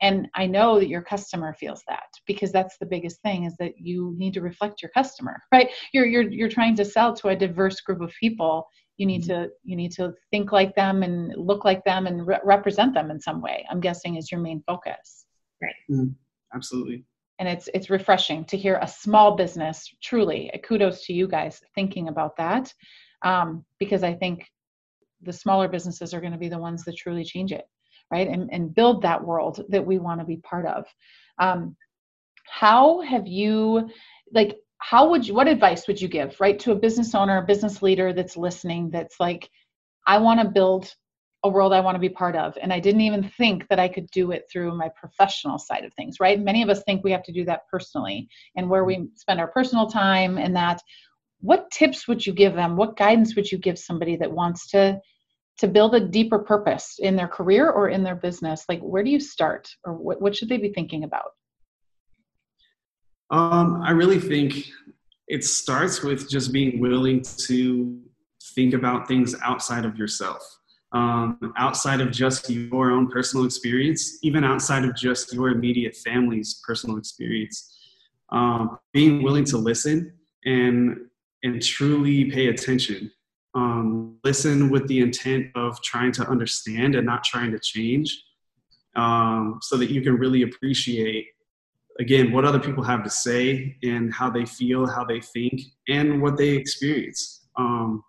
and 0.03 0.29
i 0.35 0.47
know 0.47 0.79
that 0.79 0.89
your 0.89 1.03
customer 1.03 1.55
feels 1.55 1.83
that 1.89 2.09
because 2.27 2.53
that's 2.53 2.77
the 2.79 2.87
biggest 2.87 3.21
thing 3.23 3.45
is 3.45 3.55
that 3.59 3.73
you 3.79 4.15
need 4.17 4.35
to 4.35 4.41
reflect 4.41 4.83
your 4.83 4.91
customer 4.91 5.41
right? 5.55 5.71
You're 5.93 6.07
you're 6.07 6.31
you're 6.31 6.49
trying 6.49 6.75
to 6.77 6.85
sell 6.85 7.15
to 7.15 7.29
a 7.29 7.37
diverse 7.37 7.81
group 7.81 8.01
of 8.01 8.13
people. 8.21 8.67
You 8.97 9.07
need 9.07 9.23
mm-hmm. 9.23 9.45
to 9.45 9.51
you 9.63 9.77
need 9.77 9.93
to 9.93 10.13
think 10.31 10.53
like 10.53 10.75
them 10.75 11.03
and 11.03 11.33
look 11.37 11.65
like 11.65 11.85
them 11.85 12.07
and 12.07 12.27
re- 12.27 12.41
represent 12.45 12.95
them 12.95 13.11
in 13.11 13.21
some 13.21 13.41
way 13.41 13.65
i'm 13.71 13.81
guessing 13.81 14.17
is 14.17 14.31
your 14.31 14.41
main 14.41 14.63
focus. 14.67 15.27
Right. 15.63 15.75
Mm-hmm. 15.91 16.13
absolutely. 16.55 17.05
And 17.39 17.49
it's 17.49 17.69
it's 17.75 17.91
refreshing 17.91 18.45
to 18.47 18.57
hear 18.57 18.79
a 18.81 18.89
small 18.89 19.37
business 19.37 19.89
truly 20.03 20.51
kudos 20.67 21.05
to 21.07 21.13
you 21.13 21.27
guys 21.29 21.61
thinking 21.75 22.09
about 22.09 22.37
that 22.37 22.73
um, 23.23 23.65
because 23.79 24.03
i 24.03 24.15
think 24.15 24.47
the 25.23 25.33
smaller 25.33 25.69
businesses 25.69 26.13
are 26.13 26.21
going 26.21 26.33
to 26.33 26.39
be 26.39 26.49
the 26.49 26.59
ones 26.59 26.85
that 26.85 26.97
truly 26.97 27.25
change 27.25 27.51
it 27.51 27.65
right 28.14 28.28
and, 28.28 28.49
and 28.52 28.75
build 28.75 29.02
that 29.02 29.25
world 29.30 29.64
that 29.68 29.85
we 29.85 29.99
want 29.99 30.21
to 30.21 30.26
be 30.26 30.38
part 30.38 30.66
of 30.66 30.85
um, 31.38 31.76
how 32.47 33.00
have 33.00 33.26
you 33.26 33.88
like 34.33 34.56
how 34.78 35.11
would 35.11 35.26
you 35.26 35.35
what 35.35 35.49
advice 35.49 35.87
would 35.88 36.00
you 36.00 36.09
give 36.09 36.40
right 36.40 36.59
to 36.61 36.73
a 36.73 36.83
business 36.87 37.14
owner 37.14 37.38
a 37.38 37.47
business 37.52 37.83
leader 37.83 38.12
that's 38.12 38.37
listening 38.37 38.90
that's 38.90 39.18
like 39.18 39.49
i 40.06 40.16
want 40.18 40.40
to 40.40 40.49
build 40.49 40.94
a 41.44 41.49
world 41.49 41.75
I 41.75 41.80
want 41.80 41.94
to 41.94 42.00
be 42.00 42.09
part 42.09 42.37
of. 42.37 42.56
And 42.61 42.73
I 42.73 42.80
didn't 42.80 43.02
even 43.02 43.30
think 43.37 43.68
that 43.68 43.78
I 43.78 43.87
could 43.87 44.11
do 44.11 44.30
it 44.30 44.44
through 44.50 44.76
my 44.76 44.88
professional 44.99 45.59
side 45.59 45.85
of 45.85 45.92
things, 45.92 46.18
right? 46.18 46.40
Many 46.40 46.62
of 46.62 46.71
us 46.71 46.83
think 46.83 47.04
we 47.04 47.12
have 47.12 47.23
to 47.25 47.33
do 47.33 47.44
that 47.44 47.68
personally 47.71 48.28
and 48.56 48.71
where 48.71 48.85
we 48.85 49.09
spend 49.14 49.40
our 49.40 49.49
personal 49.49 49.87
time 49.87 50.38
and 50.38 50.56
that. 50.56 50.80
What 51.40 51.71
tips 51.71 52.09
would 52.09 52.25
you 52.25 52.33
give 52.33 52.54
them? 52.54 52.76
What 52.76 52.97
guidance 52.97 53.37
would 53.37 53.52
you 53.52 53.59
give 53.59 53.78
somebody 53.78 54.16
that 54.16 54.33
wants 54.33 54.71
to 54.71 54.99
to 55.58 55.68
build 55.68 55.94
a 55.94 56.00
deeper 56.00 56.38
purpose 56.38 56.99
in 56.99 57.16
their 57.16 57.28
career 57.28 57.70
or 57.70 57.88
in 57.88 58.02
their 58.02 58.16
business? 58.16 58.64
Like 58.68 58.80
where 58.80 59.02
do 59.02 59.11
you 59.11 59.20
start 59.20 59.68
or 59.84 59.94
what, 59.94 60.20
what 60.20 60.34
should 60.34 60.49
they 60.49 60.56
be 60.56 60.73
thinking 60.73 61.04
about? 61.04 61.30
Um, 63.30 63.82
i 63.82 63.90
really 63.90 64.20
think 64.20 64.70
it 65.28 65.44
starts 65.44 66.02
with 66.02 66.28
just 66.28 66.52
being 66.52 66.78
willing 66.78 67.23
to 67.49 67.99
think 68.54 68.75
about 68.75 69.08
things 69.08 69.34
outside 69.42 69.84
of 69.87 69.96
yourself. 69.96 70.42
Um, 70.92 71.52
outside 71.56 72.00
of 72.00 72.12
just 72.12 72.49
your 72.49 72.92
own 72.92 73.11
personal 73.11 73.44
experience 73.46 74.18
even 74.23 74.44
outside 74.44 74.84
of 74.84 74.94
just 74.94 75.32
your 75.32 75.49
immediate 75.49 75.96
family's 75.96 76.61
personal 76.64 76.99
experience. 76.99 77.76
Um, 78.30 78.78
being 78.92 79.23
willing 79.23 79.44
to 79.46 79.58
listen 79.58 80.12
and 80.44 80.99
and 81.42 81.61
truly 81.62 82.30
pay 82.30 82.49
attention 82.49 83.11
um, 83.54 84.18
listen 84.25 84.68
with 84.68 84.87
the 84.88 85.00
intent 85.00 85.46
of 85.54 85.80
trying 85.82 86.12
to 86.12 86.28
understand 86.28 86.94
and 86.94 87.06
not 87.06 87.23
trying 87.25 87.52
to 87.52 87.58
change 87.58 88.25
um, 88.96 89.58
so 89.62 89.76
that 89.76 89.90
you 89.90 90.00
can 90.02 90.16
really 90.16 90.42
appreciate 90.42 91.26
again 92.00 92.32
what 92.32 92.44
other 92.44 92.58
people 92.58 92.82
have 92.82 93.04
to 93.04 93.11
say 93.11 93.76
and 93.84 94.12
how 94.12 94.28
they 94.28 94.44
feel 94.44 94.87
how 94.87 95.04
they 95.04 95.20
think 95.20 95.61
and 95.88 96.20
what 96.20 96.37
they 96.37 96.50
experience. 96.50 97.46
Um, 97.56 98.02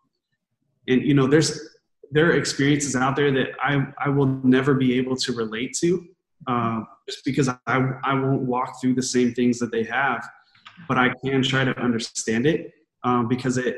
and 0.88 1.04
you 1.04 1.14
know 1.14 1.28
there's 1.28 1.70
there 2.12 2.28
are 2.28 2.36
experiences 2.36 2.96
out 2.96 3.16
there 3.16 3.32
that 3.32 3.50
i 3.62 3.86
i 4.00 4.10
will 4.10 4.28
never 4.44 4.74
be 4.74 4.98
able 4.98 5.16
to 5.16 5.34
relate 5.34 5.76
to 5.80 6.06
uh, 6.48 6.82
just 7.10 7.26
because 7.26 7.50
I, 7.50 7.58
I 7.66 8.14
won't 8.14 8.44
walk 8.44 8.80
through 8.80 8.94
the 8.94 9.04
same 9.04 9.34
things 9.34 9.58
that 9.60 9.72
they 9.72 9.84
have 9.84 10.28
but 10.88 10.98
i 10.98 11.10
can 11.24 11.42
try 11.42 11.64
to 11.64 11.78
understand 11.80 12.46
it 12.46 12.74
um, 13.04 13.28
because 13.28 13.58
it 13.58 13.78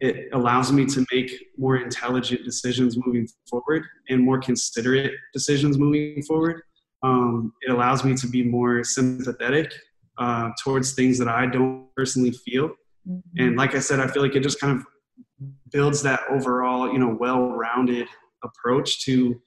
it 0.00 0.28
allows 0.32 0.72
me 0.72 0.86
to 0.86 1.04
make 1.12 1.30
more 1.56 1.76
intelligent 1.76 2.44
decisions 2.44 2.96
moving 2.96 3.26
forward 3.48 3.84
and 4.08 4.22
more 4.22 4.38
considerate 4.38 5.12
decisions 5.32 5.76
moving 5.78 6.22
forward. 6.22 6.62
Um, 7.02 7.52
it 7.62 7.70
allows 7.70 8.04
me 8.04 8.14
to 8.16 8.28
be 8.28 8.42
more 8.42 8.84
sympathetic 8.84 9.72
uh, 10.18 10.50
towards 10.62 10.92
things 10.92 11.18
that 11.18 11.28
I 11.28 11.46
don't 11.46 11.88
personally 11.96 12.32
feel. 12.32 12.70
Mm-hmm. 13.08 13.20
And 13.38 13.56
like 13.56 13.74
I 13.74 13.80
said, 13.80 14.00
I 14.00 14.06
feel 14.06 14.22
like 14.22 14.34
it 14.34 14.42
just 14.42 14.60
kind 14.60 14.78
of 14.78 14.86
builds 15.72 16.02
that 16.02 16.20
overall, 16.30 16.92
you 16.92 16.98
know, 16.98 17.16
well-rounded 17.18 18.08
approach 18.44 19.04
to 19.04 19.40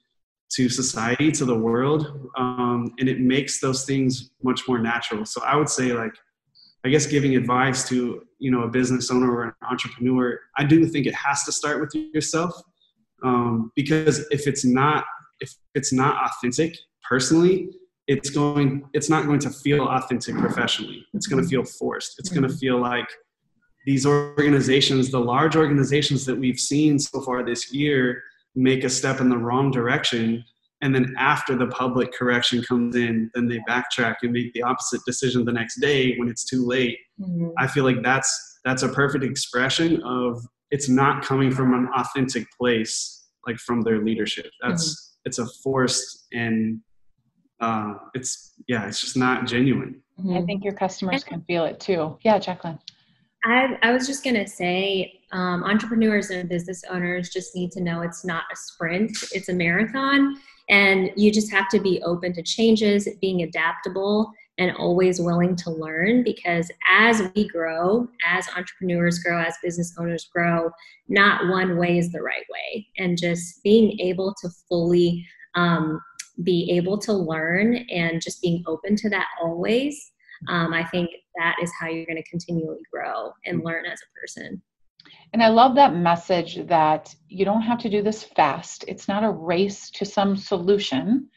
to 0.56 0.68
society, 0.68 1.32
to 1.32 1.46
the 1.46 1.54
world, 1.56 2.28
um, 2.36 2.92
and 2.98 3.08
it 3.08 3.20
makes 3.20 3.58
those 3.58 3.86
things 3.86 4.32
much 4.42 4.68
more 4.68 4.78
natural. 4.78 5.24
So 5.24 5.40
I 5.42 5.56
would 5.56 5.70
say, 5.70 5.94
like, 5.94 6.12
I 6.84 6.90
guess 6.90 7.06
giving 7.06 7.36
advice 7.36 7.88
to 7.88 8.26
you 8.42 8.50
know 8.50 8.62
a 8.62 8.68
business 8.68 9.10
owner 9.10 9.30
or 9.32 9.44
an 9.44 9.52
entrepreneur, 9.70 10.38
I 10.58 10.64
do 10.64 10.84
think 10.86 11.06
it 11.06 11.14
has 11.14 11.44
to 11.44 11.52
start 11.52 11.80
with 11.80 11.94
yourself 11.94 12.52
um, 13.22 13.72
because 13.76 14.26
if 14.30 14.46
it's 14.46 14.64
not 14.64 15.04
if 15.40 15.54
it's 15.74 15.92
not 15.92 16.16
authentic 16.26 16.76
personally, 17.08 17.70
it's 18.08 18.30
going 18.30 18.84
it's 18.92 19.08
not 19.08 19.26
going 19.26 19.38
to 19.40 19.50
feel 19.50 19.86
authentic 19.86 20.36
professionally. 20.36 21.06
It's 21.14 21.26
going 21.26 21.42
to 21.42 21.48
feel 21.48 21.64
forced. 21.64 22.18
It's 22.18 22.30
going 22.30 22.48
to 22.48 22.54
feel 22.56 22.78
like 22.78 23.08
these 23.86 24.04
organizations, 24.06 25.10
the 25.10 25.20
large 25.20 25.56
organizations 25.56 26.24
that 26.26 26.36
we've 26.36 26.58
seen 26.58 26.98
so 26.98 27.20
far 27.20 27.44
this 27.44 27.72
year, 27.72 28.22
make 28.54 28.84
a 28.84 28.90
step 28.90 29.20
in 29.20 29.28
the 29.28 29.38
wrong 29.38 29.70
direction 29.70 30.44
and 30.82 30.94
then 30.94 31.14
after 31.16 31.56
the 31.56 31.68
public 31.68 32.12
correction 32.12 32.62
comes 32.62 32.96
in 32.96 33.30
then 33.34 33.48
they 33.48 33.58
backtrack 33.68 34.16
and 34.22 34.32
make 34.32 34.52
the 34.52 34.62
opposite 34.62 35.00
decision 35.06 35.44
the 35.44 35.52
next 35.52 35.80
day 35.80 36.14
when 36.18 36.28
it's 36.28 36.44
too 36.44 36.66
late 36.66 36.98
mm-hmm. 37.18 37.48
i 37.58 37.66
feel 37.66 37.84
like 37.84 38.02
that's 38.02 38.58
that's 38.64 38.82
a 38.82 38.88
perfect 38.88 39.24
expression 39.24 40.02
of 40.02 40.44
it's 40.70 40.88
not 40.88 41.24
coming 41.24 41.50
from 41.50 41.72
an 41.72 41.88
authentic 41.96 42.46
place 42.58 43.28
like 43.46 43.56
from 43.56 43.80
their 43.82 44.04
leadership 44.04 44.50
that's 44.60 44.84
mm-hmm. 44.84 45.28
it's 45.28 45.38
a 45.38 45.46
forced 45.62 46.26
and 46.32 46.80
uh, 47.60 47.94
it's 48.14 48.54
yeah 48.66 48.86
it's 48.88 49.00
just 49.00 49.16
not 49.16 49.46
genuine 49.46 50.02
mm-hmm. 50.18 50.36
i 50.36 50.42
think 50.42 50.64
your 50.64 50.74
customers 50.74 51.24
can 51.24 51.40
feel 51.42 51.64
it 51.64 51.80
too 51.80 52.18
yeah 52.22 52.38
jacqueline 52.38 52.78
I, 53.44 53.76
I 53.82 53.92
was 53.92 54.06
just 54.06 54.22
going 54.22 54.36
to 54.36 54.46
say 54.46 55.20
um, 55.32 55.64
entrepreneurs 55.64 56.30
and 56.30 56.48
business 56.48 56.84
owners 56.88 57.30
just 57.30 57.56
need 57.56 57.72
to 57.72 57.80
know 57.80 58.02
it's 58.02 58.24
not 58.24 58.44
a 58.52 58.56
sprint, 58.56 59.10
it's 59.32 59.48
a 59.48 59.52
marathon. 59.52 60.36
And 60.68 61.10
you 61.16 61.32
just 61.32 61.50
have 61.52 61.68
to 61.70 61.80
be 61.80 62.02
open 62.02 62.32
to 62.34 62.42
changes, 62.42 63.08
being 63.20 63.42
adaptable, 63.42 64.32
and 64.58 64.76
always 64.76 65.20
willing 65.20 65.56
to 65.56 65.70
learn 65.70 66.22
because 66.22 66.70
as 66.88 67.22
we 67.34 67.48
grow, 67.48 68.06
as 68.24 68.48
entrepreneurs 68.56 69.18
grow, 69.18 69.40
as 69.40 69.56
business 69.62 69.94
owners 69.98 70.28
grow, 70.32 70.70
not 71.08 71.48
one 71.48 71.78
way 71.78 71.98
is 71.98 72.12
the 72.12 72.22
right 72.22 72.44
way. 72.50 72.86
And 72.98 73.18
just 73.18 73.62
being 73.62 73.98
able 73.98 74.34
to 74.42 74.50
fully 74.68 75.26
um, 75.54 76.00
be 76.42 76.70
able 76.72 76.98
to 76.98 77.12
learn 77.12 77.76
and 77.90 78.20
just 78.20 78.42
being 78.42 78.62
open 78.66 78.94
to 78.96 79.10
that 79.10 79.28
always, 79.42 80.12
um, 80.48 80.74
I 80.74 80.84
think 80.84 81.10
that 81.36 81.56
is 81.62 81.72
how 81.78 81.88
you're 81.88 82.06
going 82.06 82.22
to 82.22 82.30
continually 82.30 82.82
grow 82.92 83.32
and 83.46 83.64
learn 83.64 83.86
as 83.86 84.00
a 84.00 84.20
person. 84.20 84.62
And 85.32 85.42
I 85.42 85.48
love 85.48 85.74
that 85.76 85.94
message 85.94 86.66
that 86.66 87.14
you 87.28 87.44
don't 87.44 87.62
have 87.62 87.78
to 87.80 87.90
do 87.90 88.02
this 88.02 88.22
fast. 88.22 88.84
It's 88.86 89.08
not 89.08 89.24
a 89.24 89.30
race 89.30 89.90
to 89.92 90.04
some 90.04 90.36
solution. 90.36 91.28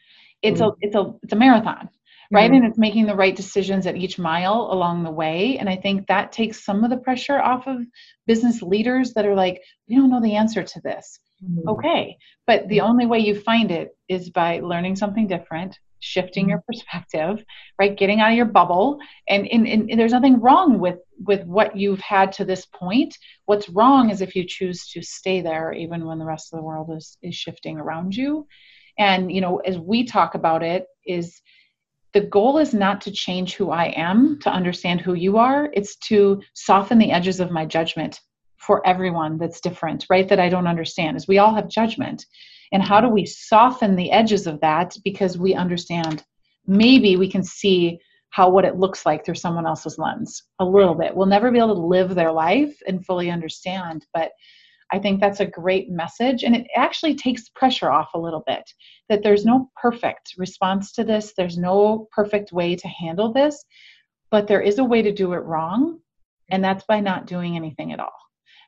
It's 0.42 0.60
mm-hmm. 0.60 0.70
a 0.70 0.86
it's 0.86 0.96
a 0.96 1.14
it's 1.22 1.32
a 1.32 1.36
marathon, 1.36 1.88
right? 2.30 2.50
Mm-hmm. 2.50 2.54
And 2.54 2.64
it's 2.66 2.78
making 2.78 3.06
the 3.06 3.14
right 3.14 3.34
decisions 3.34 3.86
at 3.86 3.96
each 3.96 4.18
mile 4.18 4.68
along 4.70 5.02
the 5.02 5.10
way. 5.10 5.58
And 5.58 5.68
I 5.68 5.76
think 5.76 6.06
that 6.06 6.32
takes 6.32 6.64
some 6.64 6.84
of 6.84 6.90
the 6.90 6.96
pressure 6.96 7.38
off 7.38 7.66
of 7.66 7.78
business 8.26 8.62
leaders 8.62 9.14
that 9.14 9.26
are 9.26 9.34
like, 9.34 9.62
we 9.88 9.96
don't 9.96 10.10
know 10.10 10.22
the 10.22 10.36
answer 10.36 10.62
to 10.62 10.80
this. 10.80 11.18
Mm-hmm. 11.44 11.68
Okay. 11.68 12.16
But 12.46 12.68
the 12.68 12.80
only 12.80 13.06
way 13.06 13.18
you 13.18 13.40
find 13.40 13.70
it 13.70 13.96
is 14.08 14.30
by 14.30 14.60
learning 14.60 14.96
something 14.96 15.26
different, 15.26 15.78
shifting 16.00 16.48
your 16.48 16.58
mm-hmm. 16.58 16.72
perspective 16.72 17.44
right 17.78 17.96
getting 17.96 18.20
out 18.20 18.30
of 18.30 18.36
your 18.36 18.46
bubble 18.46 18.98
and, 19.28 19.46
and, 19.48 19.66
and, 19.66 19.98
there's 19.98 20.12
nothing 20.12 20.40
wrong 20.40 20.78
with 20.78 20.98
with 21.24 21.44
what 21.44 21.76
you've 21.76 22.00
had 22.00 22.32
to 22.32 22.44
this 22.44 22.66
point 22.66 23.16
what's 23.46 23.68
wrong 23.68 24.10
is 24.10 24.20
if 24.20 24.36
you 24.36 24.44
choose 24.46 24.88
to 24.88 25.02
stay 25.02 25.40
there 25.40 25.72
even 25.72 26.04
when 26.04 26.18
the 26.18 26.24
rest 26.24 26.52
of 26.52 26.58
the 26.58 26.64
world 26.64 26.90
is 26.94 27.16
is 27.22 27.34
shifting 27.34 27.78
around 27.78 28.14
you 28.14 28.46
and 28.98 29.32
you 29.32 29.40
know 29.40 29.56
as 29.58 29.78
we 29.78 30.04
talk 30.04 30.34
about 30.34 30.62
it 30.62 30.86
is 31.06 31.40
the 32.16 32.22
goal 32.22 32.56
is 32.56 32.72
not 32.72 33.02
to 33.02 33.10
change 33.10 33.56
who 33.56 33.70
i 33.70 33.88
am 33.94 34.38
to 34.40 34.48
understand 34.48 35.02
who 35.02 35.12
you 35.12 35.36
are. 35.36 35.68
It's 35.74 35.96
to 36.08 36.40
soften 36.54 36.96
the 36.98 37.12
edges 37.12 37.40
of 37.40 37.50
my 37.50 37.66
judgment 37.66 38.20
for 38.56 38.80
everyone 38.86 39.36
that's 39.36 39.60
different 39.60 40.06
right 40.08 40.26
that 40.30 40.40
i 40.40 40.48
don't 40.48 40.66
understand 40.66 41.18
is 41.18 41.28
we 41.28 41.36
all 41.36 41.54
have 41.54 41.68
judgment. 41.68 42.24
And 42.72 42.82
how 42.82 43.02
do 43.02 43.10
we 43.10 43.26
soften 43.26 43.96
the 43.96 44.10
edges 44.10 44.46
of 44.46 44.62
that? 44.62 44.96
Because 45.04 45.36
we 45.36 45.52
understand 45.52 46.24
maybe 46.66 47.16
we 47.16 47.30
can 47.30 47.44
see 47.44 47.98
how 48.30 48.48
what 48.48 48.64
it 48.64 48.76
looks 48.76 49.04
like 49.04 49.22
through 49.22 49.42
someone 49.44 49.66
else's 49.66 49.98
lens 49.98 50.42
a 50.58 50.64
little 50.64 50.94
bit. 50.94 51.14
We'll 51.14 51.26
never 51.26 51.50
be 51.50 51.58
able 51.58 51.74
to 51.74 51.92
live 51.96 52.14
their 52.14 52.32
life 52.32 52.74
and 52.88 53.04
fully 53.04 53.30
understand, 53.30 54.06
but 54.14 54.30
I 54.92 54.98
think 54.98 55.20
that's 55.20 55.40
a 55.40 55.46
great 55.46 55.90
message. 55.90 56.44
And 56.44 56.54
it 56.54 56.66
actually 56.76 57.14
takes 57.14 57.48
pressure 57.48 57.90
off 57.90 58.10
a 58.14 58.18
little 58.18 58.44
bit 58.46 58.62
that 59.08 59.22
there's 59.22 59.44
no 59.44 59.70
perfect 59.80 60.34
response 60.38 60.92
to 60.92 61.04
this, 61.04 61.32
there's 61.36 61.58
no 61.58 62.08
perfect 62.12 62.52
way 62.52 62.76
to 62.76 62.88
handle 62.88 63.32
this, 63.32 63.64
but 64.30 64.46
there 64.46 64.60
is 64.60 64.78
a 64.78 64.84
way 64.84 65.02
to 65.02 65.12
do 65.12 65.32
it 65.32 65.38
wrong. 65.38 66.00
And 66.50 66.62
that's 66.62 66.84
by 66.84 67.00
not 67.00 67.26
doing 67.26 67.56
anything 67.56 67.92
at 67.92 68.00
all. 68.00 68.12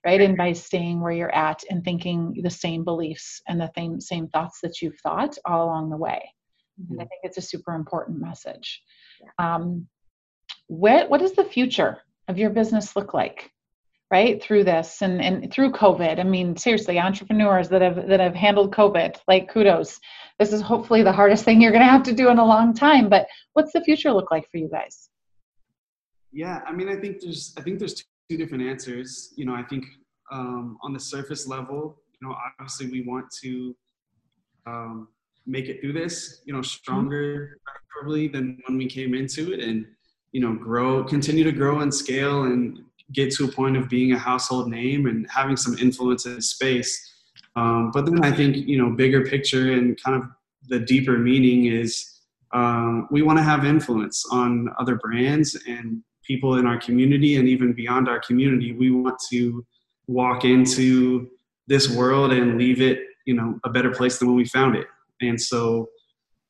Right. 0.04 0.20
And 0.20 0.36
by 0.36 0.52
staying 0.52 1.00
where 1.00 1.12
you're 1.12 1.34
at 1.34 1.64
and 1.70 1.84
thinking 1.84 2.40
the 2.42 2.50
same 2.50 2.84
beliefs 2.84 3.42
and 3.48 3.60
the 3.60 3.70
same, 3.76 4.00
same 4.00 4.28
thoughts 4.28 4.60
that 4.62 4.80
you've 4.80 4.98
thought 5.02 5.36
all 5.44 5.64
along 5.64 5.90
the 5.90 5.96
way. 5.96 6.22
Mm-hmm. 6.80 6.92
And 6.92 7.02
I 7.02 7.04
think 7.04 7.20
it's 7.24 7.36
a 7.36 7.42
super 7.42 7.74
important 7.74 8.20
message. 8.20 8.80
Um, 9.38 9.88
what, 10.68 11.10
what 11.10 11.20
does 11.20 11.32
the 11.32 11.44
future 11.44 11.98
of 12.28 12.38
your 12.38 12.50
business 12.50 12.94
look 12.94 13.12
like? 13.12 13.50
Right 14.10 14.42
through 14.42 14.64
this 14.64 15.02
and, 15.02 15.20
and 15.20 15.52
through 15.52 15.72
covid. 15.72 16.18
I 16.18 16.22
mean 16.24 16.56
seriously 16.56 16.98
entrepreneurs 16.98 17.68
that 17.68 17.82
have 17.82 18.08
that 18.08 18.20
have 18.20 18.34
handled 18.34 18.74
covid 18.74 19.16
like 19.26 19.48
kudos. 19.48 19.98
This 20.38 20.52
is 20.52 20.60
hopefully 20.60 21.02
the 21.02 21.12
hardest 21.12 21.44
thing 21.46 21.60
you're 21.60 21.72
going 21.72 21.84
to 21.84 21.90
have 21.90 22.04
to 22.04 22.14
do 22.14 22.28
in 22.28 22.38
a 22.38 22.44
long 22.44 22.74
time 22.74 23.08
but 23.08 23.26
what's 23.52 23.72
the 23.72 23.82
future 23.82 24.12
look 24.12 24.30
like 24.30 24.48
for 24.50 24.58
you 24.58 24.68
guys? 24.68 25.10
Yeah 26.32 26.60
i 26.66 26.72
mean 26.72 26.88
i 26.88 26.96
think 26.96 27.20
there's 27.20 27.54
i 27.58 27.62
think 27.62 27.78
there's 27.78 28.04
two 28.30 28.36
different 28.36 28.64
answers. 28.64 29.32
You 29.36 29.44
know 29.44 29.54
i 29.54 29.62
think 29.62 29.84
um, 30.30 30.76
on 30.82 30.92
the 30.92 31.00
surface 31.00 31.46
level 31.46 32.02
you 32.20 32.28
know 32.28 32.34
obviously 32.60 32.90
we 32.90 33.02
want 33.02 33.26
to 33.42 33.74
um, 34.66 35.08
make 35.46 35.68
it 35.68 35.80
through 35.80 35.94
this 35.94 36.42
you 36.44 36.52
know 36.52 36.62
stronger 36.62 37.58
probably 37.88 38.28
than 38.28 38.58
when 38.66 38.76
we 38.76 38.86
came 38.86 39.14
into 39.14 39.52
it 39.52 39.60
and 39.60 39.86
you 40.32 40.40
know 40.40 40.52
grow 40.52 41.02
continue 41.02 41.42
to 41.42 41.52
grow 41.52 41.80
and 41.80 41.92
scale 41.92 42.44
and 42.44 42.80
get 43.12 43.32
to 43.32 43.44
a 43.44 43.48
point 43.48 43.76
of 43.76 43.88
being 43.88 44.12
a 44.12 44.18
household 44.18 44.68
name 44.68 45.06
and 45.06 45.26
having 45.30 45.56
some 45.56 45.76
influence 45.78 46.26
in 46.26 46.40
space. 46.40 47.14
Um, 47.56 47.90
but 47.92 48.04
then 48.04 48.22
I 48.22 48.30
think, 48.30 48.56
you 48.56 48.78
know, 48.78 48.90
bigger 48.90 49.24
picture 49.24 49.72
and 49.72 50.00
kind 50.02 50.22
of 50.22 50.28
the 50.68 50.78
deeper 50.78 51.18
meaning 51.18 51.66
is 51.66 52.20
um, 52.52 53.08
we 53.10 53.22
want 53.22 53.38
to 53.38 53.42
have 53.42 53.64
influence 53.64 54.24
on 54.30 54.68
other 54.78 54.96
brands 54.96 55.56
and 55.66 56.02
people 56.24 56.56
in 56.56 56.66
our 56.66 56.78
community 56.78 57.36
and 57.36 57.48
even 57.48 57.72
beyond 57.72 58.08
our 58.08 58.20
community. 58.20 58.72
We 58.72 58.90
want 58.90 59.16
to 59.30 59.64
walk 60.06 60.44
into 60.44 61.30
this 61.66 61.90
world 61.90 62.32
and 62.32 62.58
leave 62.58 62.80
it, 62.80 63.00
you 63.26 63.34
know, 63.34 63.58
a 63.64 63.70
better 63.70 63.90
place 63.90 64.18
than 64.18 64.28
when 64.28 64.36
we 64.36 64.44
found 64.44 64.76
it. 64.76 64.86
And 65.20 65.40
so 65.40 65.88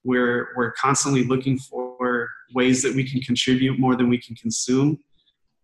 we're 0.05 0.49
we're 0.57 0.73
constantly 0.73 1.25
looking 1.25 1.59
for 1.59 2.29
ways 2.55 2.83
that 2.83 2.95
we 2.95 3.09
can 3.09 3.21
contribute 3.21 3.79
more 3.79 3.97
than 3.97 4.09
we 4.09 4.19
can 4.19 4.35
consume 4.37 4.99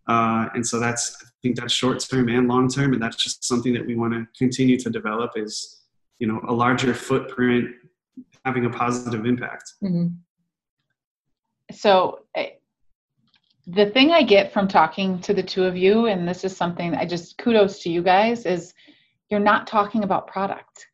uh, 0.07 0.49
and 0.53 0.65
so 0.65 0.79
that's 0.79 1.17
I 1.21 1.27
think 1.41 1.57
that's 1.57 1.73
short 1.73 1.99
term 1.99 2.29
and 2.29 2.47
long 2.47 2.69
term, 2.69 2.93
and 2.93 3.01
that's 3.01 3.17
just 3.17 3.43
something 3.43 3.73
that 3.73 3.85
we 3.85 3.95
want 3.95 4.13
to 4.13 4.27
continue 4.37 4.77
to 4.79 4.89
develop 4.89 5.31
is 5.35 5.83
you 6.19 6.27
know 6.27 6.41
a 6.47 6.53
larger 6.53 6.93
footprint 6.93 7.69
having 8.45 8.65
a 8.65 8.69
positive 8.69 9.25
impact. 9.25 9.73
Mm-hmm. 9.83 10.07
So 11.71 12.19
eh, 12.35 12.51
the 13.67 13.87
thing 13.87 14.11
I 14.11 14.21
get 14.21 14.53
from 14.53 14.67
talking 14.67 15.19
to 15.21 15.33
the 15.33 15.43
two 15.43 15.63
of 15.63 15.75
you, 15.75 16.05
and 16.05 16.27
this 16.27 16.43
is 16.43 16.55
something 16.55 16.93
I 16.93 17.05
just 17.05 17.37
kudos 17.37 17.79
to 17.79 17.89
you 17.89 18.03
guys, 18.03 18.45
is 18.45 18.73
you're 19.29 19.39
not 19.39 19.65
talking 19.65 20.03
about 20.03 20.27
product. 20.27 20.87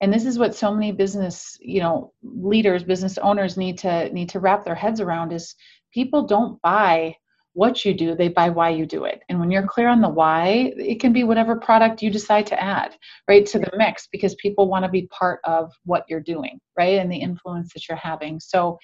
And 0.00 0.12
this 0.12 0.24
is 0.24 0.38
what 0.38 0.54
so 0.54 0.72
many 0.72 0.92
business, 0.92 1.56
you 1.60 1.80
know, 1.80 2.12
leaders, 2.22 2.84
business 2.84 3.18
owners 3.18 3.56
need 3.56 3.78
to 3.78 4.12
need 4.12 4.28
to 4.30 4.40
wrap 4.40 4.64
their 4.64 4.74
heads 4.74 5.00
around 5.00 5.32
is 5.32 5.54
people 5.92 6.26
don't 6.26 6.60
buy 6.62 7.16
what 7.58 7.84
you 7.84 7.92
do, 7.92 8.14
they 8.14 8.28
buy 8.28 8.48
why 8.48 8.68
you 8.68 8.86
do 8.86 9.04
it. 9.04 9.20
And 9.28 9.40
when 9.40 9.50
you're 9.50 9.66
clear 9.66 9.88
on 9.88 10.00
the 10.00 10.08
why, 10.08 10.72
it 10.76 11.00
can 11.00 11.12
be 11.12 11.24
whatever 11.24 11.56
product 11.56 12.02
you 12.02 12.08
decide 12.08 12.46
to 12.46 12.62
add, 12.62 12.94
right, 13.26 13.44
to 13.46 13.58
the 13.58 13.72
mix 13.76 14.06
because 14.12 14.36
people 14.36 14.68
want 14.68 14.84
to 14.84 14.88
be 14.88 15.08
part 15.08 15.40
of 15.42 15.72
what 15.84 16.04
you're 16.08 16.20
doing, 16.20 16.60
right, 16.78 17.00
and 17.00 17.10
the 17.10 17.16
influence 17.16 17.72
that 17.74 17.88
you're 17.88 17.98
having. 17.98 18.38
So 18.38 18.78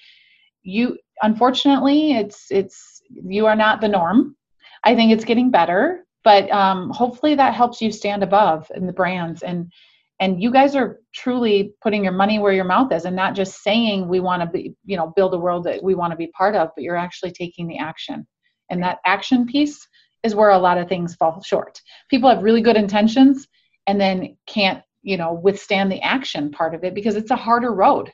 you 0.63 0.97
unfortunately 1.21 2.17
it's 2.17 2.47
it's 2.49 3.01
you 3.09 3.45
are 3.45 3.55
not 3.55 3.79
the 3.79 3.87
norm. 3.87 4.35
I 4.83 4.93
think 4.93 5.13
it's 5.13 5.23
getting 5.23 5.51
better, 5.51 6.05
but 6.25 6.51
um, 6.51 6.89
hopefully 6.89 7.33
that 7.35 7.53
helps 7.53 7.81
you 7.81 7.93
stand 7.93 8.23
above 8.23 8.69
in 8.75 8.87
the 8.87 8.93
brands 8.93 9.41
and 9.41 9.71
and 10.19 10.41
you 10.43 10.51
guys 10.51 10.75
are 10.75 10.99
truly 11.13 11.73
putting 11.81 12.03
your 12.03 12.13
money 12.13 12.39
where 12.39 12.53
your 12.53 12.65
mouth 12.65 12.91
is 12.91 13.05
and 13.05 13.15
not 13.15 13.35
just 13.35 13.63
saying 13.63 14.09
we 14.09 14.19
want 14.19 14.41
to 14.41 14.47
be 14.47 14.75
you 14.83 14.97
know 14.97 15.13
build 15.15 15.33
a 15.33 15.39
world 15.39 15.63
that 15.63 15.81
we 15.81 15.95
want 15.95 16.11
to 16.11 16.17
be 16.17 16.27
part 16.27 16.55
of 16.55 16.71
but 16.75 16.83
you're 16.83 16.97
actually 16.97 17.31
taking 17.31 17.67
the 17.67 17.77
action 17.77 18.27
and 18.69 18.83
that 18.83 18.99
action 19.05 19.45
piece 19.45 19.87
is 20.23 20.35
where 20.35 20.49
a 20.49 20.57
lot 20.57 20.77
of 20.77 20.89
things 20.89 21.15
fall 21.15 21.41
short. 21.43 21.81
People 22.09 22.29
have 22.29 22.43
really 22.43 22.61
good 22.61 22.77
intentions 22.77 23.47
and 23.87 24.01
then 24.01 24.35
can't, 24.47 24.83
you 25.03 25.17
know, 25.17 25.33
withstand 25.33 25.91
the 25.91 26.01
action 26.01 26.51
part 26.51 26.73
of 26.73 26.83
it 26.83 26.95
because 26.95 27.15
it's 27.15 27.31
a 27.31 27.35
harder 27.35 27.73
road 27.73 28.11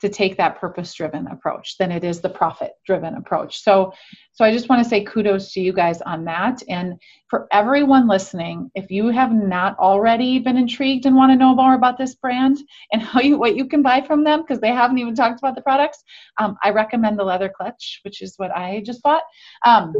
to 0.00 0.08
take 0.08 0.36
that 0.36 0.60
purpose 0.60 0.94
driven 0.94 1.26
approach 1.28 1.76
than 1.78 1.90
it 1.90 2.04
is 2.04 2.20
the 2.20 2.28
profit 2.28 2.72
driven 2.86 3.14
approach. 3.14 3.62
So 3.62 3.92
so 4.32 4.44
I 4.44 4.52
just 4.52 4.68
want 4.68 4.82
to 4.82 4.88
say 4.88 5.04
kudos 5.04 5.52
to 5.52 5.60
you 5.60 5.72
guys 5.72 6.00
on 6.02 6.24
that 6.26 6.62
and 6.68 6.94
for 7.28 7.46
everyone 7.52 8.06
listening, 8.08 8.70
if 8.74 8.90
you 8.90 9.08
have 9.08 9.32
not 9.32 9.76
already 9.78 10.38
been 10.38 10.56
intrigued 10.56 11.06
and 11.06 11.16
want 11.16 11.32
to 11.32 11.36
know 11.36 11.54
more 11.54 11.74
about 11.74 11.98
this 11.98 12.14
brand 12.14 12.58
and 12.92 13.02
how 13.02 13.20
you 13.20 13.38
what 13.38 13.56
you 13.56 13.66
can 13.66 13.82
buy 13.82 14.00
from 14.00 14.24
them 14.24 14.42
because 14.42 14.60
they 14.60 14.72
haven't 14.72 14.98
even 14.98 15.14
talked 15.14 15.40
about 15.40 15.54
the 15.54 15.62
products, 15.62 16.02
um, 16.38 16.56
I 16.62 16.70
recommend 16.70 17.18
the 17.18 17.24
leather 17.24 17.52
clutch, 17.54 18.00
which 18.04 18.22
is 18.22 18.34
what 18.36 18.50
I 18.56 18.82
just 18.84 19.02
bought. 19.02 19.22
Um, 19.64 19.92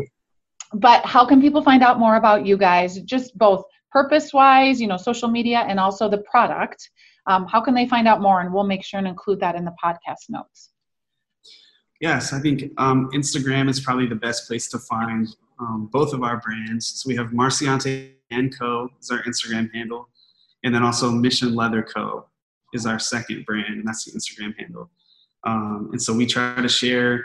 but 0.74 1.04
how 1.04 1.24
can 1.24 1.40
people 1.40 1.62
find 1.62 1.82
out 1.82 1.98
more 1.98 2.16
about 2.16 2.44
you 2.44 2.56
guys 2.56 3.00
just 3.00 3.36
both 3.38 3.64
purpose 3.90 4.32
wise, 4.32 4.80
you 4.80 4.86
know, 4.86 4.96
social 4.96 5.28
media 5.28 5.60
and 5.60 5.80
also 5.80 6.08
the 6.08 6.18
product? 6.18 6.90
um, 7.28 7.46
how 7.46 7.60
can 7.60 7.74
they 7.74 7.86
find 7.86 8.08
out 8.08 8.20
more? 8.20 8.40
And 8.40 8.52
we'll 8.52 8.64
make 8.64 8.82
sure 8.82 8.98
and 8.98 9.06
include 9.06 9.38
that 9.40 9.54
in 9.54 9.64
the 9.64 9.74
podcast 9.82 10.30
notes. 10.30 10.70
Yes, 12.00 12.32
I 12.32 12.40
think 12.40 12.72
um, 12.78 13.10
Instagram 13.12 13.68
is 13.68 13.80
probably 13.80 14.06
the 14.06 14.14
best 14.14 14.48
place 14.48 14.68
to 14.70 14.78
find 14.78 15.28
um, 15.60 15.90
both 15.92 16.14
of 16.14 16.22
our 16.22 16.38
brands. 16.38 16.86
So 16.86 17.08
we 17.08 17.16
have 17.16 17.28
Marciante 17.28 18.12
and 18.30 18.56
Co. 18.56 18.88
is 19.00 19.10
our 19.10 19.22
Instagram 19.24 19.72
handle, 19.74 20.08
and 20.64 20.74
then 20.74 20.82
also 20.82 21.10
Mission 21.10 21.54
Leather 21.54 21.82
Co. 21.82 22.26
is 22.72 22.86
our 22.86 22.98
second 22.98 23.44
brand, 23.44 23.74
and 23.74 23.86
that's 23.86 24.04
the 24.04 24.12
Instagram 24.12 24.54
handle. 24.58 24.90
Um, 25.44 25.90
and 25.92 26.00
so 26.00 26.14
we 26.14 26.24
try 26.24 26.60
to 26.62 26.68
share, 26.68 27.24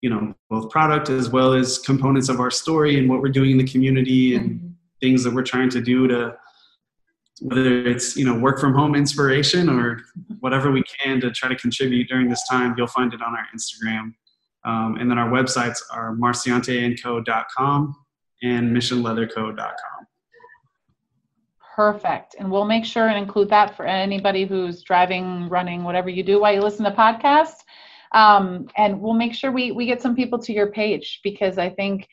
you 0.00 0.10
know, 0.10 0.34
both 0.48 0.70
product 0.70 1.08
as 1.08 1.30
well 1.30 1.54
as 1.54 1.78
components 1.78 2.28
of 2.28 2.40
our 2.40 2.50
story 2.50 2.98
and 2.98 3.08
what 3.08 3.22
we're 3.22 3.28
doing 3.30 3.52
in 3.52 3.58
the 3.58 3.66
community 3.66 4.34
and 4.34 4.50
mm-hmm. 4.50 4.69
Things 5.00 5.24
that 5.24 5.32
we're 5.32 5.42
trying 5.42 5.70
to 5.70 5.80
do 5.80 6.06
to 6.08 6.36
whether 7.40 7.86
it's 7.86 8.16
you 8.16 8.24
know 8.24 8.38
work 8.38 8.60
from 8.60 8.74
home 8.74 8.94
inspiration 8.94 9.68
or 9.68 10.00
whatever 10.40 10.70
we 10.70 10.82
can 10.82 11.20
to 11.20 11.30
try 11.30 11.48
to 11.48 11.56
contribute 11.56 12.08
during 12.08 12.28
this 12.28 12.46
time 12.48 12.74
you'll 12.76 12.86
find 12.86 13.14
it 13.14 13.22
on 13.22 13.34
our 13.34 13.46
instagram. 13.56 14.12
Um, 14.62 14.98
and 15.00 15.10
then 15.10 15.18
our 15.18 15.30
websites 15.30 15.78
are 15.90 16.14
marcianteandco.com 16.16 17.96
and 18.42 18.76
missionleatherco.com 18.76 20.06
perfect. 21.80 22.36
And 22.38 22.50
we'll 22.50 22.66
make 22.66 22.84
sure 22.84 23.08
and 23.08 23.16
include 23.16 23.48
that 23.48 23.74
for 23.74 23.86
anybody 23.86 24.44
who's 24.44 24.82
driving 24.82 25.48
running 25.48 25.82
whatever 25.82 26.10
you 26.10 26.22
do 26.22 26.38
while 26.38 26.52
you 26.52 26.60
listen 26.60 26.84
to 26.84 26.90
podcasts. 26.90 27.62
Um, 28.12 28.68
and 28.76 29.00
we'll 29.00 29.14
make 29.14 29.32
sure 29.32 29.50
we, 29.50 29.72
we 29.72 29.86
get 29.86 30.02
some 30.02 30.14
people 30.14 30.38
to 30.40 30.52
your 30.52 30.70
page 30.72 31.20
because 31.22 31.58
i 31.58 31.70
think 31.70 32.08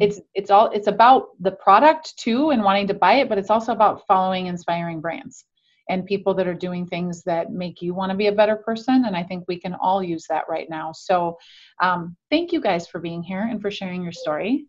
it's 0.00 0.20
it's 0.34 0.50
all 0.50 0.70
it's 0.70 0.88
about 0.88 1.28
the 1.40 1.52
product 1.52 2.16
too 2.18 2.50
and 2.50 2.62
wanting 2.62 2.86
to 2.86 2.94
buy 2.94 3.14
it 3.14 3.28
but 3.28 3.38
it's 3.38 3.50
also 3.50 3.72
about 3.72 4.06
following 4.06 4.46
inspiring 4.46 5.00
brands 5.00 5.46
and 5.88 6.04
people 6.04 6.34
that 6.34 6.48
are 6.48 6.54
doing 6.54 6.86
things 6.86 7.22
that 7.22 7.52
make 7.52 7.80
you 7.80 7.94
want 7.94 8.10
to 8.10 8.16
be 8.16 8.26
a 8.26 8.32
better 8.32 8.56
person 8.56 9.04
and 9.06 9.16
i 9.16 9.22
think 9.22 9.44
we 9.48 9.58
can 9.58 9.74
all 9.74 10.02
use 10.02 10.26
that 10.28 10.44
right 10.48 10.68
now. 10.68 10.92
So 10.92 11.38
um, 11.82 12.16
thank 12.30 12.52
you 12.52 12.60
guys 12.60 12.86
for 12.86 12.98
being 12.98 13.22
here 13.22 13.48
and 13.50 13.60
for 13.60 13.70
sharing 13.70 14.02
your 14.02 14.12
story. 14.12 14.66